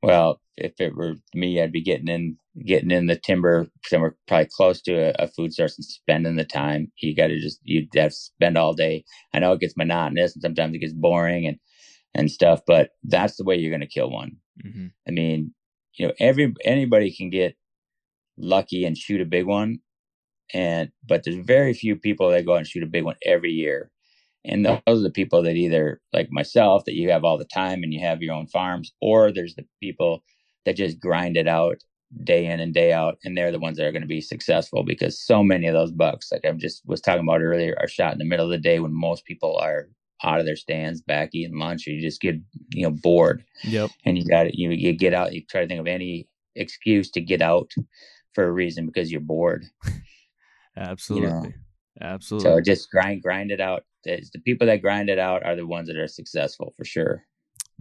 Well, 0.00 0.40
if 0.56 0.80
it 0.80 0.94
were 0.94 1.16
me, 1.34 1.60
I'd 1.60 1.72
be 1.72 1.82
getting 1.82 2.06
in 2.06 2.36
getting 2.64 2.92
in 2.92 3.08
the 3.08 3.16
timber 3.16 3.66
somewhere 3.86 4.14
probably 4.28 4.48
close 4.56 4.80
to 4.82 4.92
a, 4.92 5.24
a 5.24 5.26
food 5.26 5.52
source 5.52 5.76
and 5.76 5.84
spending 5.84 6.36
the 6.36 6.44
time. 6.44 6.92
You 6.98 7.16
got 7.16 7.26
to 7.26 7.40
just 7.40 7.58
you 7.64 7.88
have 7.96 8.10
to 8.10 8.16
spend 8.16 8.56
all 8.56 8.74
day. 8.74 9.04
I 9.34 9.40
know 9.40 9.54
it 9.54 9.60
gets 9.60 9.76
monotonous 9.76 10.36
and 10.36 10.42
sometimes 10.42 10.76
it 10.76 10.78
gets 10.78 10.92
boring 10.92 11.48
and 11.48 11.58
and 12.16 12.30
stuff, 12.30 12.60
but 12.66 12.90
that's 13.04 13.36
the 13.36 13.44
way 13.44 13.56
you're 13.56 13.70
going 13.70 13.80
to 13.80 13.86
kill 13.86 14.10
one. 14.10 14.36
Mm-hmm. 14.66 14.86
I 15.06 15.10
mean, 15.10 15.54
you 15.94 16.06
know, 16.06 16.14
every 16.18 16.54
anybody 16.64 17.14
can 17.14 17.30
get 17.30 17.56
lucky 18.38 18.84
and 18.84 18.96
shoot 18.96 19.20
a 19.20 19.26
big 19.26 19.46
one, 19.46 19.78
and 20.52 20.90
but 21.06 21.22
there's 21.24 21.44
very 21.44 21.74
few 21.74 21.96
people 21.96 22.30
that 22.30 22.46
go 22.46 22.54
out 22.54 22.58
and 22.58 22.66
shoot 22.66 22.82
a 22.82 22.86
big 22.86 23.04
one 23.04 23.16
every 23.24 23.52
year. 23.52 23.90
And 24.44 24.64
those 24.64 24.80
are 24.86 25.02
the 25.02 25.10
people 25.10 25.42
that 25.42 25.56
either 25.56 26.00
like 26.12 26.28
myself 26.30 26.84
that 26.84 26.94
you 26.94 27.10
have 27.10 27.24
all 27.24 27.36
the 27.36 27.44
time 27.44 27.82
and 27.82 27.92
you 27.92 28.00
have 28.00 28.22
your 28.22 28.34
own 28.34 28.46
farms, 28.46 28.92
or 29.00 29.32
there's 29.32 29.56
the 29.56 29.66
people 29.80 30.22
that 30.64 30.76
just 30.76 31.00
grind 31.00 31.36
it 31.36 31.48
out 31.48 31.78
day 32.22 32.46
in 32.46 32.60
and 32.60 32.72
day 32.72 32.92
out, 32.92 33.18
and 33.24 33.36
they're 33.36 33.50
the 33.50 33.58
ones 33.58 33.76
that 33.76 33.86
are 33.86 33.92
going 33.92 34.02
to 34.02 34.08
be 34.08 34.20
successful 34.20 34.84
because 34.84 35.20
so 35.20 35.42
many 35.42 35.66
of 35.66 35.74
those 35.74 35.90
bucks, 35.90 36.30
like 36.30 36.44
I 36.44 36.52
just 36.52 36.82
was 36.86 37.00
talking 37.00 37.22
about 37.22 37.42
earlier, 37.42 37.74
are 37.80 37.88
shot 37.88 38.12
in 38.12 38.18
the 38.18 38.24
middle 38.24 38.46
of 38.46 38.52
the 38.52 38.58
day 38.58 38.78
when 38.78 38.94
most 38.94 39.24
people 39.24 39.56
are 39.56 39.88
out 40.24 40.40
of 40.40 40.46
their 40.46 40.56
stands, 40.56 41.02
back 41.02 41.30
eating 41.34 41.58
lunch, 41.58 41.86
or 41.86 41.90
you 41.90 42.00
just 42.00 42.20
get 42.20 42.36
you 42.70 42.82
know 42.84 42.90
bored 42.90 43.44
Yep. 43.64 43.90
and 44.04 44.16
you 44.18 44.24
got 44.24 44.54
you 44.54 44.70
you 44.70 44.92
get 44.92 45.14
out. 45.14 45.32
You 45.34 45.42
try 45.48 45.62
to 45.62 45.66
think 45.68 45.80
of 45.80 45.86
any 45.86 46.28
excuse 46.54 47.10
to 47.12 47.20
get 47.20 47.42
out 47.42 47.70
for 48.34 48.44
a 48.44 48.52
reason 48.52 48.86
because 48.86 49.10
you're 49.10 49.20
bored. 49.20 49.66
Absolutely. 50.76 51.54
Absolutely. 52.00 52.50
So 52.50 52.60
just 52.60 52.90
grind 52.90 53.22
grind 53.22 53.50
it 53.50 53.60
out. 53.60 53.84
It's 54.04 54.30
the 54.30 54.38
people 54.38 54.66
that 54.68 54.82
grind 54.82 55.08
it 55.08 55.18
out 55.18 55.44
are 55.44 55.56
the 55.56 55.66
ones 55.66 55.88
that 55.88 55.96
are 55.96 56.06
successful 56.06 56.74
for 56.76 56.84
sure. 56.84 57.24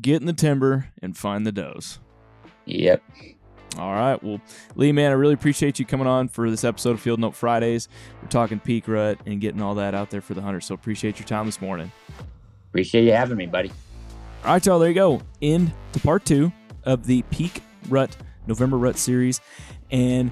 Get 0.01 0.21
in 0.21 0.25
the 0.25 0.33
timber 0.33 0.89
and 1.01 1.15
find 1.17 1.45
the 1.45 1.51
does. 1.51 1.99
Yep. 2.65 3.03
All 3.77 3.93
right. 3.93 4.21
Well, 4.23 4.39
Lee, 4.75 4.91
man, 4.91 5.11
I 5.11 5.15
really 5.15 5.33
appreciate 5.33 5.79
you 5.79 5.85
coming 5.85 6.07
on 6.07 6.27
for 6.29 6.49
this 6.49 6.63
episode 6.63 6.91
of 6.91 7.01
Field 7.01 7.19
Note 7.19 7.35
Fridays. 7.35 7.89
We're 8.21 8.29
talking 8.29 8.59
peak 8.59 8.87
rut 8.87 9.19
and 9.25 9.41
getting 9.41 9.61
all 9.61 9.75
that 9.75 9.93
out 9.93 10.09
there 10.09 10.21
for 10.21 10.33
the 10.33 10.41
hunters. 10.41 10.65
So 10.65 10.75
appreciate 10.75 11.19
your 11.19 11.27
time 11.27 11.45
this 11.45 11.61
morning. 11.61 11.91
Appreciate 12.69 13.03
you 13.03 13.11
having 13.11 13.37
me, 13.37 13.45
buddy. 13.45 13.71
All 14.43 14.53
right, 14.53 14.65
y'all. 14.65 14.79
There 14.79 14.89
you 14.89 14.95
go. 14.95 15.21
End 15.41 15.73
to 15.93 15.99
part 15.99 16.25
two 16.25 16.51
of 16.83 17.05
the 17.05 17.23
peak 17.23 17.61
rut 17.89 18.15
November 18.47 18.77
rut 18.77 18.97
series, 18.97 19.41
and 19.91 20.31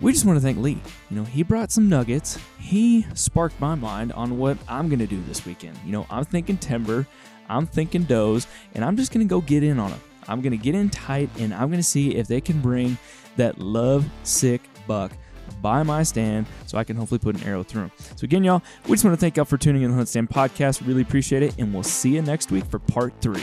we 0.00 0.12
just 0.12 0.24
want 0.24 0.36
to 0.36 0.42
thank 0.42 0.58
Lee. 0.58 0.80
You 1.10 1.16
know, 1.16 1.24
he 1.24 1.42
brought 1.42 1.70
some 1.70 1.88
nuggets. 1.88 2.38
He 2.58 3.06
sparked 3.14 3.60
my 3.60 3.74
mind 3.74 4.12
on 4.12 4.38
what 4.38 4.58
I'm 4.68 4.88
going 4.88 4.98
to 5.00 5.06
do 5.06 5.22
this 5.28 5.44
weekend. 5.46 5.78
You 5.84 5.92
know, 5.92 6.06
I'm 6.10 6.24
thinking 6.24 6.56
timber, 6.56 7.06
I'm 7.48 7.66
thinking 7.66 8.04
does, 8.04 8.46
and 8.74 8.84
I'm 8.84 8.96
just 8.96 9.12
going 9.12 9.26
to 9.26 9.30
go 9.30 9.40
get 9.40 9.62
in 9.62 9.78
on 9.78 9.90
them. 9.90 10.00
I'm 10.28 10.40
going 10.40 10.52
to 10.52 10.58
get 10.58 10.74
in 10.74 10.90
tight, 10.90 11.30
and 11.38 11.54
I'm 11.54 11.68
going 11.68 11.80
to 11.80 11.82
see 11.82 12.14
if 12.16 12.26
they 12.26 12.40
can 12.40 12.60
bring 12.60 12.98
that 13.36 13.58
love 13.58 14.06
sick 14.22 14.62
buck 14.86 15.12
by 15.62 15.82
my 15.82 16.02
stand 16.02 16.46
so 16.66 16.78
I 16.78 16.84
can 16.84 16.96
hopefully 16.96 17.18
put 17.18 17.36
an 17.36 17.42
arrow 17.46 17.62
through 17.62 17.82
him. 17.82 17.92
So, 18.16 18.24
again, 18.24 18.44
y'all, 18.44 18.62
we 18.86 18.92
just 18.92 19.04
want 19.04 19.16
to 19.16 19.20
thank 19.20 19.36
y'all 19.36 19.44
for 19.44 19.58
tuning 19.58 19.82
in 19.82 19.90
the 19.90 20.02
HuntStand 20.02 20.28
podcast. 20.28 20.86
Really 20.86 21.02
appreciate 21.02 21.42
it, 21.42 21.56
and 21.58 21.72
we'll 21.72 21.82
see 21.82 22.14
you 22.14 22.22
next 22.22 22.50
week 22.50 22.64
for 22.66 22.78
part 22.78 23.14
three. 23.20 23.42